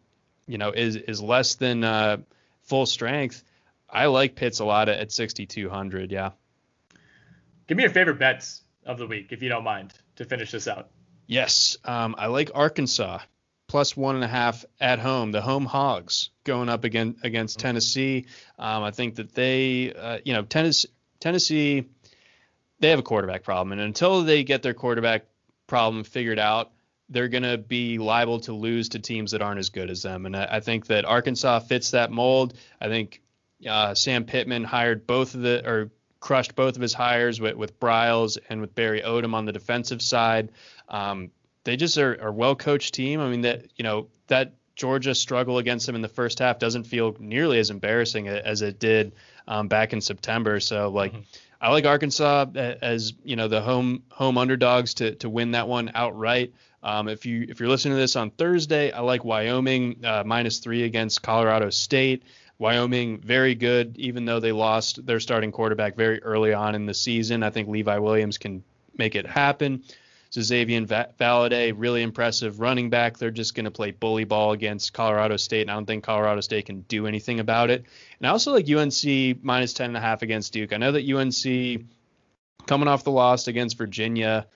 [0.47, 2.17] you know is is less than uh,
[2.63, 3.43] full strength.
[3.89, 6.11] I like Pitts a lot at 6,200.
[6.11, 6.31] Yeah.
[7.67, 10.67] Give me your favorite bets of the week, if you don't mind, to finish this
[10.67, 10.89] out.
[11.25, 13.19] Yes, um, I like Arkansas
[13.67, 15.31] plus one and a half at home.
[15.31, 18.25] The home Hogs going up again against Tennessee.
[18.57, 20.89] Um, I think that they, uh, you know, Tennessee,
[21.19, 21.89] Tennessee,
[22.79, 25.25] they have a quarterback problem, and until they get their quarterback
[25.67, 26.71] problem figured out,
[27.09, 30.25] they're going to be liable to lose to teams that aren't as good as them.
[30.25, 32.53] And I, I think that Arkansas fits that mold.
[32.81, 33.21] I think
[33.67, 37.79] uh, Sam Pittman hired both of the or crushed both of his hires with, with
[37.79, 40.51] Briles and with Barry Odom on the defensive side.
[40.89, 41.31] Um,
[41.63, 43.19] they just are a well coached team.
[43.19, 46.83] I mean that you know that Georgia struggle against them in the first half doesn't
[46.83, 49.13] feel nearly as embarrassing as it did
[49.47, 50.59] um, back in September.
[50.59, 51.13] So like.
[51.13, 51.21] Mm-hmm.
[51.59, 55.89] I like Arkansas as you know the home home underdogs to to win that one
[55.95, 56.53] outright.
[56.83, 60.59] Um, if you if you're listening to this on Thursday, I like Wyoming uh, minus
[60.59, 62.23] three against Colorado State.
[62.59, 66.93] Wyoming very good, even though they lost their starting quarterback very early on in the
[66.93, 67.43] season.
[67.43, 68.63] I think Levi Williams can
[68.97, 69.83] make it happen.
[70.29, 73.17] So Xazavian Valladay, really impressive running back.
[73.17, 76.41] They're just going to play bully ball against Colorado State, and I don't think Colorado
[76.41, 77.85] State can do anything about it.
[78.19, 80.73] And I also like UNC minus ten and a half against Duke.
[80.73, 81.85] I know that UNC
[82.65, 84.47] coming off the loss against Virginia,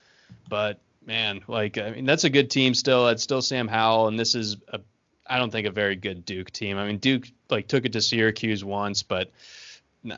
[0.49, 3.07] but man, like I mean that's a good team still.
[3.09, 4.79] It's still Sam Howell, and this is a
[5.25, 6.77] I don't think a very good Duke team.
[6.77, 9.31] I mean Duke like took it to Syracuse once, but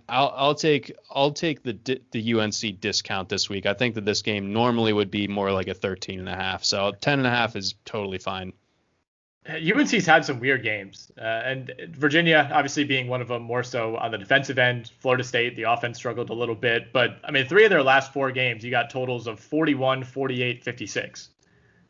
[0.07, 3.65] I'll I'll take I'll take the the UNC discount this week.
[3.65, 6.63] I think that this game normally would be more like a 13 and a half.
[6.63, 8.53] So 10 and a half is totally fine.
[9.49, 13.97] UNC's had some weird games, uh, and Virginia obviously being one of them more so
[13.97, 14.91] on the defensive end.
[14.99, 18.13] Florida State, the offense struggled a little bit, but I mean, three of their last
[18.13, 21.29] four games, you got totals of 41, 48, 56.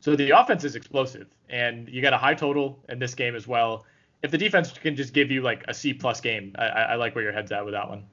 [0.00, 3.46] So the offense is explosive, and you got a high total in this game as
[3.46, 3.86] well.
[4.22, 7.14] If the defense can just give you like a C plus game, I, I like
[7.14, 8.04] where your head's at with that one.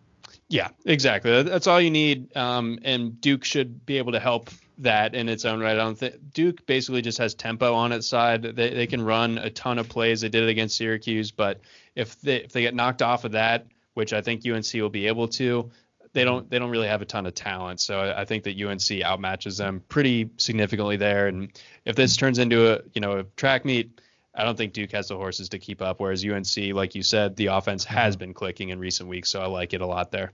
[0.50, 1.44] Yeah, exactly.
[1.44, 2.36] That's all you need.
[2.38, 4.50] Um, and Duke should be able to help
[4.82, 5.74] that in its own right.
[5.74, 8.44] I don't think Duke basically just has tempo on its side.
[8.44, 10.22] They they can run a ton of plays.
[10.22, 11.62] They did it against Syracuse, but
[11.96, 15.08] if they if they get knocked off of that, which I think UNC will be
[15.08, 15.72] able to,
[16.14, 17.80] they don't they don't really have a ton of talent.
[17.80, 21.28] So I, I think that UNC outmatches them pretty significantly there.
[21.28, 21.52] And
[21.86, 24.00] if this turns into a you know a track meet.
[24.34, 26.00] I don't think Duke has the horses to keep up.
[26.00, 28.20] Whereas UNC, like you said, the offense has mm-hmm.
[28.20, 30.32] been clicking in recent weeks, so I like it a lot there.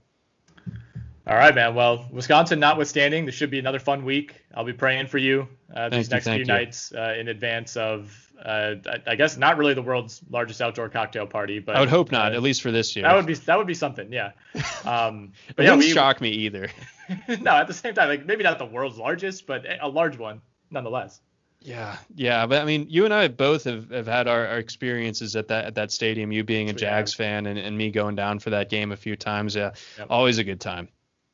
[1.28, 1.74] All right, man.
[1.74, 4.42] Well, Wisconsin notwithstanding, this should be another fun week.
[4.54, 6.44] I'll be praying for you uh, these next few you.
[6.46, 10.88] nights uh, in advance of, uh, I, I, guess, not really the world's largest outdoor
[10.88, 13.02] cocktail party, but I would hope not, uh, at least for this year.
[13.02, 14.32] That would be that would be something, yeah.
[14.86, 16.70] Um, but it yeah, wouldn't we, shock me either.
[17.40, 20.40] no, at the same time, like maybe not the world's largest, but a large one
[20.70, 21.20] nonetheless.
[21.60, 25.36] Yeah, yeah, but I mean, you and I both have, have had our, our experiences
[25.36, 26.32] at that at that stadium.
[26.32, 29.14] You being a Jags fan and, and me going down for that game a few
[29.14, 29.56] times.
[29.56, 30.06] Yeah, yep.
[30.08, 30.88] always a good time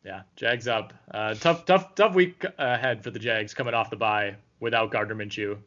[0.04, 0.92] yeah, Jags up.
[1.12, 5.14] Uh, tough, tough, tough week ahead for the Jags coming off the bye without Gardner
[5.14, 5.58] Minshew.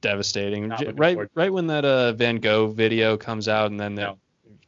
[0.00, 0.70] devastating.
[0.78, 4.18] J- Right, right when that uh, Van Gogh video comes out, and then that No.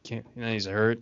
[0.03, 0.99] can't, you know, he's hurt.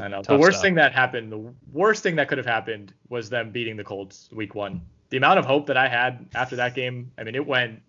[0.00, 0.22] I know.
[0.22, 0.62] The worst stuff.
[0.62, 4.28] thing that happened, the worst thing that could have happened was them beating the Colts
[4.32, 4.80] week one.
[5.08, 7.82] The amount of hope that I had after that game, I mean, it went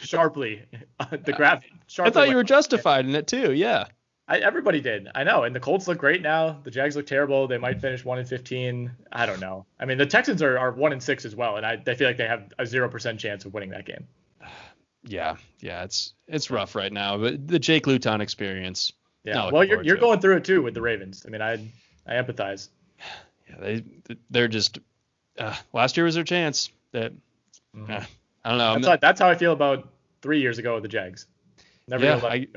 [0.00, 0.62] sharply.
[1.10, 2.10] the graph sharply.
[2.10, 3.52] I thought you were justified in it too.
[3.52, 3.84] Yeah.
[4.28, 5.08] I, everybody did.
[5.14, 5.44] I know.
[5.44, 6.58] And the Colts look great now.
[6.64, 7.46] The Jags look terrible.
[7.46, 8.90] They might finish one and fifteen.
[9.12, 9.66] I don't know.
[9.78, 12.08] I mean, the Texans are, are one and six as well, and I, I feel
[12.08, 14.06] like they have a zero percent chance of winning that game.
[15.08, 18.92] Yeah, yeah, it's it's rough right now, but the Jake Luton experience.
[19.22, 19.50] Yeah.
[19.52, 21.24] well, you're you're going through it too with the Ravens.
[21.24, 21.52] I mean, I
[22.06, 22.68] I empathize.
[23.48, 23.84] Yeah, they
[24.30, 24.80] they're just
[25.38, 26.70] uh, last year was their chance.
[26.90, 27.12] That
[27.88, 28.04] uh,
[28.44, 28.72] I don't know.
[28.72, 29.88] That's not- how, that's how I feel about
[30.20, 31.28] three years ago with the Jags.
[31.86, 32.48] Never Yeah, I-.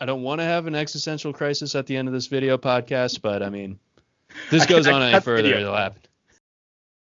[0.00, 3.22] I don't want to have an existential crisis at the end of this video podcast,
[3.22, 3.78] but I mean,
[4.50, 5.60] this goes I on any further, video.
[5.60, 6.02] it'll happen.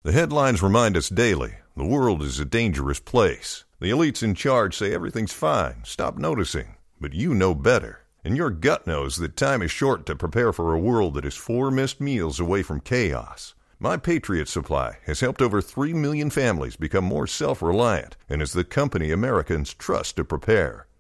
[0.04, 3.66] The headlines remind us daily the world is a dangerous place.
[3.80, 6.76] The elites in charge say everything's fine, stop noticing.
[7.02, 8.02] But you know better.
[8.24, 11.36] And your gut knows that time is short to prepare for a world that is
[11.36, 13.54] four missed meals away from chaos.
[13.80, 18.54] My Patriot Supply has helped over 3 million families become more self reliant and is
[18.54, 20.88] the company Americans trust to prepare.